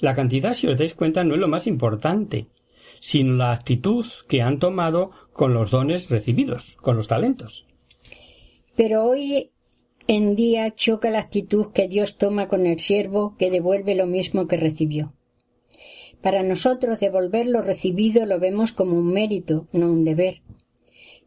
La 0.00 0.14
cantidad, 0.14 0.52
si 0.52 0.66
os 0.66 0.76
dais 0.76 0.92
cuenta, 0.92 1.24
no 1.24 1.32
es 1.32 1.40
lo 1.40 1.48
más 1.48 1.66
importante, 1.66 2.48
sino 3.00 3.36
la 3.36 3.52
actitud 3.52 4.04
que 4.28 4.42
han 4.42 4.58
tomado 4.58 5.12
con 5.32 5.54
los 5.54 5.70
dones 5.70 6.10
recibidos, 6.10 6.76
con 6.82 6.96
los 6.96 7.08
talentos. 7.08 7.64
Pero 8.76 9.04
hoy 9.04 9.52
en 10.08 10.34
día 10.34 10.70
choca 10.74 11.08
la 11.08 11.20
actitud 11.20 11.72
que 11.72 11.88
Dios 11.88 12.18
toma 12.18 12.48
con 12.48 12.66
el 12.66 12.80
siervo 12.80 13.34
que 13.38 13.50
devuelve 13.50 13.94
lo 13.94 14.04
mismo 14.04 14.46
que 14.46 14.58
recibió. 14.58 15.14
Para 16.20 16.42
nosotros 16.42 17.00
devolver 17.00 17.46
lo 17.46 17.62
recibido 17.62 18.26
lo 18.26 18.38
vemos 18.38 18.72
como 18.72 18.98
un 18.98 19.10
mérito, 19.10 19.68
no 19.72 19.90
un 19.90 20.04
deber. 20.04 20.42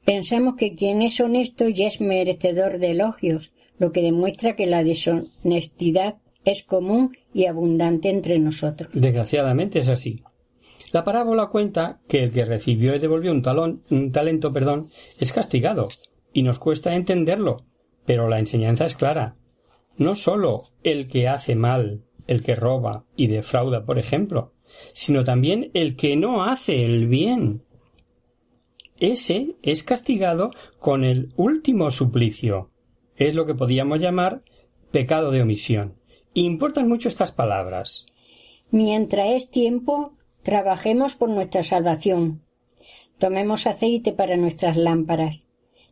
Pensamos 0.06 0.54
que 0.56 0.76
quien 0.76 1.02
es 1.02 1.20
honesto 1.20 1.68
ya 1.68 1.88
es 1.88 2.00
merecedor 2.00 2.78
de 2.78 2.92
elogios, 2.92 3.53
lo 3.80 3.92
que 3.92 4.02
demuestra 4.02 4.56
que 4.56 4.68
la 4.68 4.84
deshonestidad 4.84 6.18
es 6.46 6.64
común 6.64 7.18
y 7.34 7.46
abundante 7.46 8.10
entre 8.10 8.40
nosotros. 8.40 8.90
Desgraciadamente 8.94 9.80
es 9.80 9.90
así. 9.90 10.24
La 10.92 11.04
parábola 11.04 11.48
cuenta 11.48 12.02
que 12.08 12.24
el 12.24 12.32
que 12.32 12.46
recibió 12.46 12.96
y 12.96 13.00
devolvió 13.00 13.32
un, 13.32 13.42
talón, 13.42 13.84
un 13.90 14.12
talento 14.12 14.54
perdón, 14.54 14.90
es 15.20 15.34
castigado, 15.34 15.88
y 16.34 16.44
nos 16.44 16.60
cuesta 16.60 16.96
entenderlo, 16.96 17.66
pero 18.06 18.30
la 18.30 18.40
enseñanza 18.40 18.86
es 18.86 18.96
clara. 18.96 19.36
No 19.98 20.16
sólo 20.16 20.70
el 20.84 21.08
que 21.08 21.28
hace 21.28 21.56
mal, 21.56 22.04
el 22.28 22.44
que 22.44 22.56
roba 22.56 23.06
y 23.16 23.28
defrauda, 23.28 23.86
por 23.86 23.98
ejemplo, 23.98 24.54
sino 24.94 25.24
también 25.24 25.72
el 25.74 25.96
que 25.96 26.16
no 26.16 26.44
hace 26.44 26.86
el 26.86 27.08
bien. 27.08 27.64
Ese 29.00 29.56
es 29.62 29.84
castigado 29.84 30.52
con 30.80 31.04
el 31.04 31.34
último 31.36 31.92
suplicio. 31.92 32.70
Es 33.18 33.36
lo 33.36 33.46
que 33.46 33.56
podíamos 33.56 34.00
llamar 34.00 34.42
pecado 34.92 35.32
de 35.32 35.42
omisión. 35.42 35.96
Importan 36.34 36.88
mucho 36.88 37.08
estas 37.08 37.32
palabras. 37.32 38.06
Mientras 38.72 39.30
es 39.32 39.50
tiempo, 39.50 40.14
Trabajemos 40.44 41.16
por 41.16 41.30
nuestra 41.30 41.64
salvación. 41.64 42.42
Tomemos 43.18 43.66
aceite 43.66 44.12
para 44.12 44.36
nuestras 44.36 44.76
lámparas. 44.76 45.48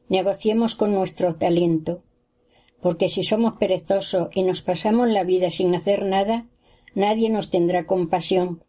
Negociemos 0.10 0.76
con 0.76 0.94
nuestro 0.94 1.36
talento. 1.36 2.04
Porque 2.82 3.08
si 3.08 3.24
somos 3.24 3.54
perezosos 3.54 4.28
y 4.34 4.44
nos 4.44 4.62
pasamos 4.62 5.08
la 5.08 5.24
vida 5.24 5.52
sin 5.52 5.74
hacer 5.74 6.06
nada, 6.06 6.48
nadie 6.96 7.30
nos 7.30 7.50
tendrá 7.50 7.86
compasión, 7.86 8.62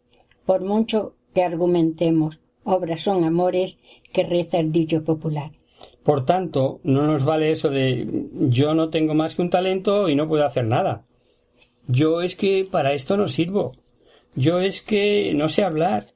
por 0.45 0.61
mucho 0.61 1.15
que 1.33 1.43
argumentemos. 1.43 2.39
Obras 2.63 3.01
son 3.01 3.25
amores 3.25 3.77
que 4.13 4.23
reza 4.23 4.59
el 4.59 4.71
dicho 4.71 5.03
popular. 5.03 5.51
Por 6.03 6.25
tanto, 6.25 6.79
no 6.83 7.07
nos 7.07 7.23
vale 7.23 7.51
eso 7.51 7.69
de 7.69 8.07
yo 8.33 8.73
no 8.73 8.89
tengo 8.89 9.13
más 9.13 9.35
que 9.35 9.41
un 9.41 9.49
talento 9.49 10.09
y 10.09 10.15
no 10.15 10.27
puedo 10.27 10.45
hacer 10.45 10.65
nada. 10.65 11.05
Yo 11.87 12.21
es 12.21 12.35
que 12.35 12.67
para 12.69 12.93
esto 12.93 13.17
no 13.17 13.27
sirvo. 13.27 13.73
Yo 14.35 14.59
es 14.59 14.81
que 14.81 15.33
no 15.33 15.47
sé 15.47 15.63
hablar. 15.63 16.07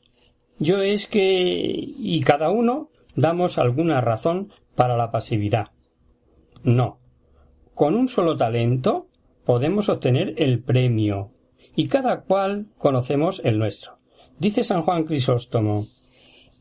Yo 0.60 0.82
es 0.82 1.08
que. 1.08 1.22
y 1.24 2.22
cada 2.22 2.50
uno 2.50 2.90
damos 3.16 3.58
alguna 3.58 4.02
razón 4.02 4.52
para 4.76 4.98
la 4.98 5.12
pasividad. 5.12 5.68
No. 6.64 7.00
Con 7.74 7.96
un 7.96 8.08
solo 8.08 8.36
talento 8.38 9.08
podemos 9.46 9.88
obtener 9.88 10.34
el 10.38 10.62
premio, 10.62 11.32
y 11.76 11.88
cada 11.88 12.22
cual 12.22 12.68
conocemos 12.78 13.42
el 13.46 13.60
nuestro. 13.60 13.96
Dice 14.40 14.64
San 14.64 14.82
Juan 14.82 15.06
Crisóstomo. 15.06 15.88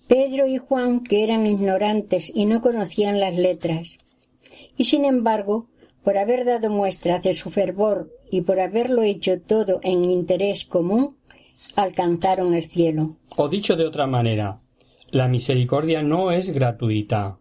Pedro 0.09 0.47
y 0.47 0.59
Juan, 0.59 1.03
que 1.03 1.25
eran 1.25 1.47
ignorantes 1.47 2.31
y 2.35 2.47
no 2.47 2.61
conocían 2.61 3.19
las 3.19 3.35
letras, 3.35 3.99
y 4.77 4.85
sin 4.85 5.05
embargo, 5.05 5.69
por 6.05 6.19
haber 6.19 6.45
dado 6.45 6.71
muestras 6.71 7.23
de 7.25 7.35
su 7.35 7.51
fervor 7.51 8.13
y 8.31 8.43
por 8.43 8.61
haberlo 8.61 9.03
hecho 9.03 9.41
todo 9.41 9.81
en 9.83 10.05
interés 10.05 10.65
común, 10.65 11.17
alcanzaron 11.75 12.55
el 12.55 12.65
cielo. 12.65 13.17
O 13.37 13.49
dicho 13.49 13.75
de 13.75 13.87
otra 13.87 14.07
manera, 14.07 14.59
la 15.11 15.29
misericordia 15.29 16.03
no 16.03 16.31
es 16.31 16.51
gratuita, 16.51 17.39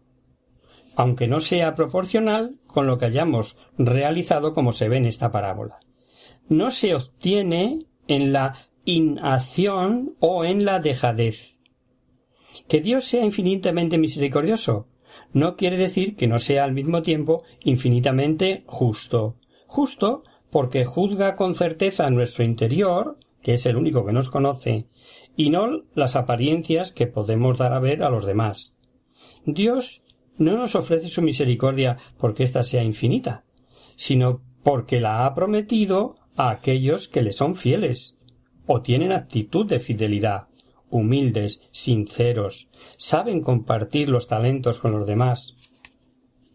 aunque 0.96 1.28
no 1.28 1.40
sea 1.40 1.74
proporcional 1.74 2.56
con 2.66 2.86
lo 2.86 2.98
que 2.98 3.06
hayamos 3.06 3.56
realizado 3.78 4.54
como 4.54 4.72
se 4.72 4.88
ve 4.88 4.96
en 4.96 5.06
esta 5.06 5.30
parábola. 5.30 5.78
No 6.48 6.70
se 6.70 6.94
obtiene 6.94 7.86
en 8.08 8.32
la 8.32 8.54
inacción 8.84 10.14
o 10.20 10.44
en 10.44 10.64
la 10.64 10.80
dejadez. 10.80 11.55
Que 12.68 12.80
Dios 12.80 13.04
sea 13.04 13.24
infinitamente 13.24 13.98
misericordioso 13.98 14.88
no 15.32 15.56
quiere 15.56 15.76
decir 15.76 16.16
que 16.16 16.26
no 16.26 16.38
sea 16.38 16.64
al 16.64 16.72
mismo 16.72 17.02
tiempo 17.02 17.42
infinitamente 17.60 18.64
justo. 18.66 19.36
Justo 19.66 20.22
porque 20.50 20.84
juzga 20.84 21.36
con 21.36 21.54
certeza 21.54 22.08
nuestro 22.10 22.44
interior 22.44 23.18
que 23.46 23.54
es 23.54 23.64
el 23.66 23.76
único 23.76 24.04
que 24.04 24.12
nos 24.12 24.28
conoce, 24.28 24.88
y 25.36 25.50
no 25.50 25.84
las 25.94 26.16
apariencias 26.16 26.90
que 26.90 27.06
podemos 27.06 27.58
dar 27.58 27.74
a 27.74 27.78
ver 27.78 28.02
a 28.02 28.10
los 28.10 28.26
demás. 28.26 28.76
Dios 29.44 30.02
no 30.36 30.56
nos 30.56 30.74
ofrece 30.74 31.06
su 31.06 31.22
misericordia 31.22 31.96
porque 32.18 32.42
ésta 32.42 32.64
sea 32.64 32.82
infinita, 32.82 33.44
sino 33.94 34.42
porque 34.64 34.98
la 34.98 35.24
ha 35.24 35.34
prometido 35.36 36.16
a 36.34 36.50
aquellos 36.50 37.06
que 37.06 37.22
le 37.22 37.32
son 37.32 37.54
fieles, 37.54 38.18
o 38.66 38.82
tienen 38.82 39.12
actitud 39.12 39.64
de 39.64 39.78
fidelidad, 39.78 40.48
humildes, 40.90 41.60
sinceros, 41.70 42.68
saben 42.96 43.40
compartir 43.40 44.08
los 44.08 44.26
talentos 44.26 44.78
con 44.78 44.92
los 44.92 45.06
demás, 45.06 45.56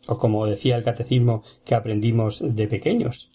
o 0.07 0.17
como 0.17 0.45
decía 0.45 0.77
el 0.77 0.83
catecismo 0.83 1.43
que 1.63 1.75
aprendimos 1.75 2.41
de 2.43 2.67
pequeños, 2.67 3.31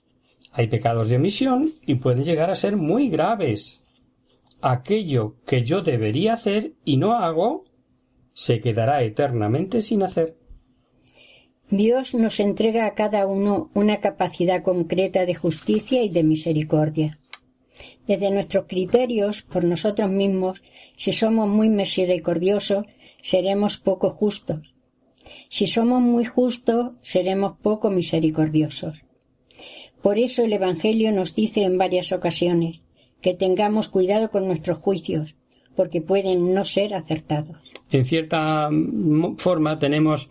hay 0.57 0.69
pecados 0.69 1.09
de 1.09 1.17
omisión 1.17 1.75
y 1.85 1.97
pueden 1.97 2.25
llegar 2.25 2.51
a 2.51 2.57
ser 2.57 2.77
muy 2.77 3.11
graves. 3.11 3.83
Aquello 4.63 5.37
que 5.47 5.65
yo 5.65 5.83
debería 5.83 6.33
hacer 6.33 6.73
y 6.83 6.97
no 6.97 7.13
hago, 7.13 7.65
se 8.33 8.61
quedará 8.61 9.03
eternamente 9.03 9.83
sin 9.83 10.03
hacer. 10.03 10.35
Dios 11.69 12.15
nos 12.15 12.41
entrega 12.41 12.87
a 12.87 12.95
cada 12.95 13.27
uno 13.27 13.71
una 13.75 14.01
capacidad 14.01 14.63
concreta 14.63 15.27
de 15.27 15.35
justicia 15.35 16.03
y 16.03 16.09
de 16.09 16.23
misericordia. 16.23 17.19
Desde 18.07 18.31
nuestros 18.31 18.67
criterios, 18.67 19.43
por 19.43 19.65
nosotros 19.65 20.11
mismos, 20.11 20.63
si 20.97 21.13
somos 21.13 21.49
muy 21.49 21.69
misericordiosos, 21.69 22.87
seremos 23.21 23.79
poco 23.79 24.11
justos. 24.11 24.75
Si 25.49 25.67
somos 25.67 26.01
muy 26.01 26.25
justos, 26.25 26.93
seremos 27.03 27.57
poco 27.63 27.91
misericordiosos. 27.91 29.03
Por 30.03 30.19
eso 30.19 30.45
el 30.45 30.53
Evangelio 30.53 31.11
nos 31.11 31.35
dice 31.35 31.63
en 31.63 31.79
varias 31.79 32.13
ocasiones 32.13 32.83
que 33.21 33.35
tengamos 33.35 33.89
cuidado 33.89 34.31
con 34.31 34.47
nuestros 34.47 34.79
juicios, 34.79 35.35
porque 35.75 36.01
pueden 36.01 36.55
no 36.55 36.65
ser 36.65 36.95
acertados. 36.95 37.57
En 37.91 38.05
cierta 38.05 38.71
forma 39.37 39.79
tenemos 39.79 40.31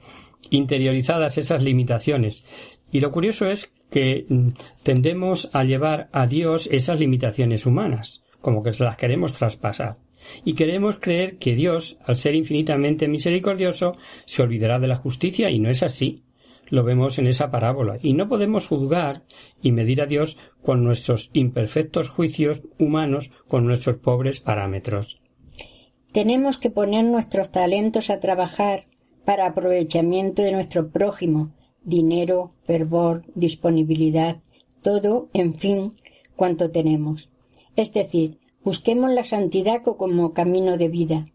interiorizadas 0.49 1.38
esas 1.38 1.63
limitaciones. 1.63 2.45
Y 2.91 3.01
lo 3.01 3.11
curioso 3.11 3.49
es 3.49 3.71
que 3.89 4.25
mm, 4.27 4.49
tendemos 4.83 5.49
a 5.53 5.63
llevar 5.63 6.09
a 6.11 6.27
Dios 6.27 6.67
esas 6.71 6.99
limitaciones 6.99 7.65
humanas, 7.65 8.23
como 8.41 8.63
que 8.63 8.71
las 8.79 8.97
queremos 8.97 9.33
traspasar. 9.33 9.97
Y 10.43 10.55
queremos 10.55 10.97
creer 10.99 11.38
que 11.38 11.55
Dios, 11.55 11.97
al 12.05 12.15
ser 12.15 12.36
infinitamente 12.36 13.07
misericordioso, 13.07 13.93
se 14.25 14.41
olvidará 14.41 14.79
de 14.79 14.88
la 14.88 14.95
justicia 14.95 15.49
y 15.49 15.59
no 15.59 15.69
es 15.69 15.83
así. 15.83 16.23
Lo 16.69 16.83
vemos 16.83 17.19
en 17.19 17.27
esa 17.27 17.51
parábola. 17.51 17.99
Y 18.01 18.13
no 18.13 18.27
podemos 18.27 18.67
juzgar 18.67 19.23
y 19.61 19.71
medir 19.71 20.01
a 20.01 20.07
Dios 20.07 20.38
con 20.63 20.83
nuestros 20.83 21.29
imperfectos 21.33 22.09
juicios 22.09 22.63
humanos, 22.79 23.31
con 23.47 23.67
nuestros 23.67 23.97
pobres 23.97 24.39
parámetros. 24.39 25.19
Tenemos 26.11 26.57
que 26.57 26.71
poner 26.71 27.05
nuestros 27.05 27.51
talentos 27.51 28.09
a 28.09 28.19
trabajar 28.19 28.88
para 29.25 29.47
aprovechamiento 29.47 30.41
de 30.41 30.53
nuestro 30.53 30.89
prójimo, 30.89 31.51
dinero, 31.86 32.51
fervor, 32.65 33.23
disponibilidad, 33.36 34.38
todo, 34.81 35.29
en 35.33 35.53
fin, 35.55 35.93
cuanto 36.36 36.71
tenemos. 36.71 37.29
Es 37.75 37.93
decir, 37.93 38.39
busquemos 38.63 39.11
la 39.11 39.23
santidad 39.23 39.81
como 39.83 40.33
camino 40.33 40.77
de 40.77 40.89
vida. 40.89 41.25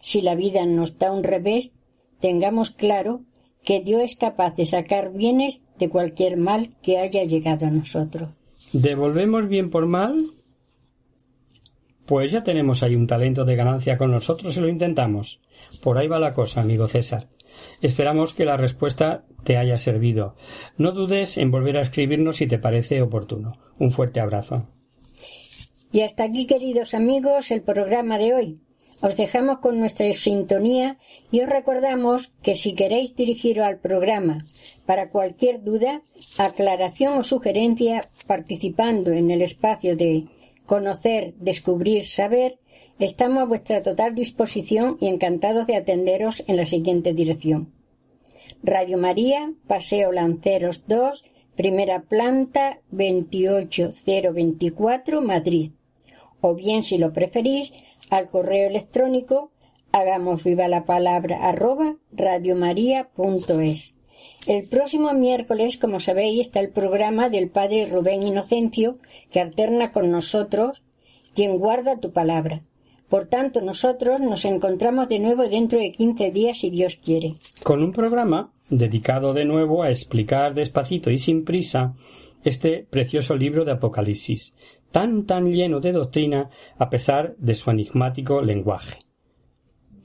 Si 0.00 0.22
la 0.22 0.34
vida 0.34 0.66
nos 0.66 0.98
da 0.98 1.12
un 1.12 1.22
revés, 1.22 1.74
tengamos 2.20 2.70
claro 2.70 3.22
que 3.64 3.80
Dios 3.80 4.02
es 4.02 4.16
capaz 4.16 4.56
de 4.56 4.66
sacar 4.66 5.12
bienes 5.12 5.62
de 5.78 5.88
cualquier 5.88 6.36
mal 6.36 6.74
que 6.82 6.98
haya 6.98 7.24
llegado 7.24 7.66
a 7.66 7.70
nosotros. 7.70 8.30
¿Devolvemos 8.72 9.48
bien 9.48 9.70
por 9.70 9.86
mal? 9.86 10.32
Pues 12.06 12.32
ya 12.32 12.42
tenemos 12.42 12.82
ahí 12.82 12.96
un 12.96 13.06
talento 13.06 13.44
de 13.44 13.56
ganancia 13.56 13.96
con 13.96 14.10
nosotros 14.10 14.56
y 14.56 14.60
lo 14.60 14.68
intentamos. 14.68 15.40
Por 15.82 15.98
ahí 15.98 16.08
va 16.08 16.18
la 16.18 16.34
cosa, 16.34 16.60
amigo 16.60 16.86
César. 16.86 17.28
Esperamos 17.80 18.34
que 18.34 18.44
la 18.44 18.56
respuesta 18.56 19.24
te 19.44 19.56
haya 19.56 19.78
servido. 19.78 20.36
No 20.76 20.92
dudes 20.92 21.38
en 21.38 21.50
volver 21.50 21.76
a 21.76 21.82
escribirnos 21.82 22.36
si 22.36 22.46
te 22.46 22.58
parece 22.58 23.02
oportuno. 23.02 23.58
Un 23.78 23.92
fuerte 23.92 24.20
abrazo. 24.20 24.68
Y 25.92 26.02
hasta 26.02 26.24
aquí, 26.24 26.46
queridos 26.46 26.94
amigos, 26.94 27.50
el 27.50 27.62
programa 27.62 28.18
de 28.18 28.34
hoy. 28.34 28.60
Os 29.02 29.16
dejamos 29.16 29.60
con 29.60 29.80
nuestra 29.80 30.12
sintonía 30.12 30.98
y 31.30 31.40
os 31.40 31.48
recordamos 31.48 32.32
que 32.42 32.54
si 32.54 32.74
queréis 32.74 33.16
dirigiros 33.16 33.64
al 33.64 33.78
programa 33.78 34.44
para 34.84 35.08
cualquier 35.08 35.62
duda, 35.62 36.02
aclaración 36.36 37.16
o 37.16 37.22
sugerencia 37.22 38.02
participando 38.26 39.10
en 39.10 39.30
el 39.30 39.40
espacio 39.40 39.96
de 39.96 40.26
conocer, 40.66 41.34
descubrir, 41.38 42.06
saber, 42.06 42.58
Estamos 43.00 43.42
a 43.42 43.46
vuestra 43.46 43.82
total 43.82 44.14
disposición 44.14 44.98
y 45.00 45.06
encantados 45.06 45.66
de 45.66 45.74
atenderos 45.74 46.44
en 46.46 46.58
la 46.58 46.66
siguiente 46.66 47.14
dirección. 47.14 47.72
Radio 48.62 48.98
María, 48.98 49.54
Paseo 49.66 50.12
Lanceros 50.12 50.84
2, 50.86 51.24
primera 51.56 52.02
planta 52.02 52.80
28024, 52.90 55.22
Madrid. 55.22 55.70
O 56.42 56.54
bien, 56.54 56.82
si 56.82 56.98
lo 56.98 57.14
preferís, 57.14 57.72
al 58.10 58.28
correo 58.28 58.68
electrónico 58.68 59.50
hagamos 59.92 60.44
viva 60.44 60.68
la 60.68 60.84
palabra 60.84 61.48
arroba 61.48 61.96
radiomaria.es. 62.12 63.94
El 64.46 64.68
próximo 64.68 65.14
miércoles, 65.14 65.78
como 65.78 66.00
sabéis, 66.00 66.42
está 66.42 66.60
el 66.60 66.68
programa 66.68 67.30
del 67.30 67.48
Padre 67.48 67.86
Rubén 67.86 68.22
Inocencio, 68.22 68.98
que 69.30 69.40
alterna 69.40 69.90
con 69.90 70.10
nosotros, 70.10 70.82
quien 71.34 71.56
guarda 71.56 71.98
tu 71.98 72.12
palabra. 72.12 72.60
Por 73.10 73.26
tanto, 73.26 73.60
nosotros 73.60 74.20
nos 74.20 74.44
encontramos 74.44 75.08
de 75.08 75.18
nuevo 75.18 75.46
dentro 75.48 75.80
de 75.80 75.90
quince 75.90 76.30
días, 76.30 76.58
si 76.58 76.70
Dios 76.70 77.00
quiere. 77.04 77.34
Con 77.64 77.82
un 77.82 77.90
programa 77.90 78.52
dedicado 78.70 79.34
de 79.34 79.44
nuevo 79.44 79.82
a 79.82 79.90
explicar 79.90 80.54
despacito 80.54 81.10
y 81.10 81.18
sin 81.18 81.44
prisa 81.44 81.94
este 82.44 82.86
precioso 82.88 83.34
libro 83.34 83.64
de 83.64 83.72
Apocalipsis, 83.72 84.54
tan 84.92 85.26
tan 85.26 85.50
lleno 85.50 85.80
de 85.80 85.90
doctrina 85.90 86.50
a 86.78 86.88
pesar 86.88 87.34
de 87.36 87.56
su 87.56 87.70
enigmático 87.72 88.40
lenguaje. 88.42 88.98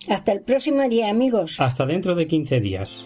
Hasta 0.09 0.31
el 0.31 0.41
próximo 0.41 0.89
día, 0.89 1.09
amigos. 1.09 1.57
Hasta 1.59 1.85
dentro 1.85 2.15
de 2.15 2.25
quince 2.25 2.59
días. 2.59 3.05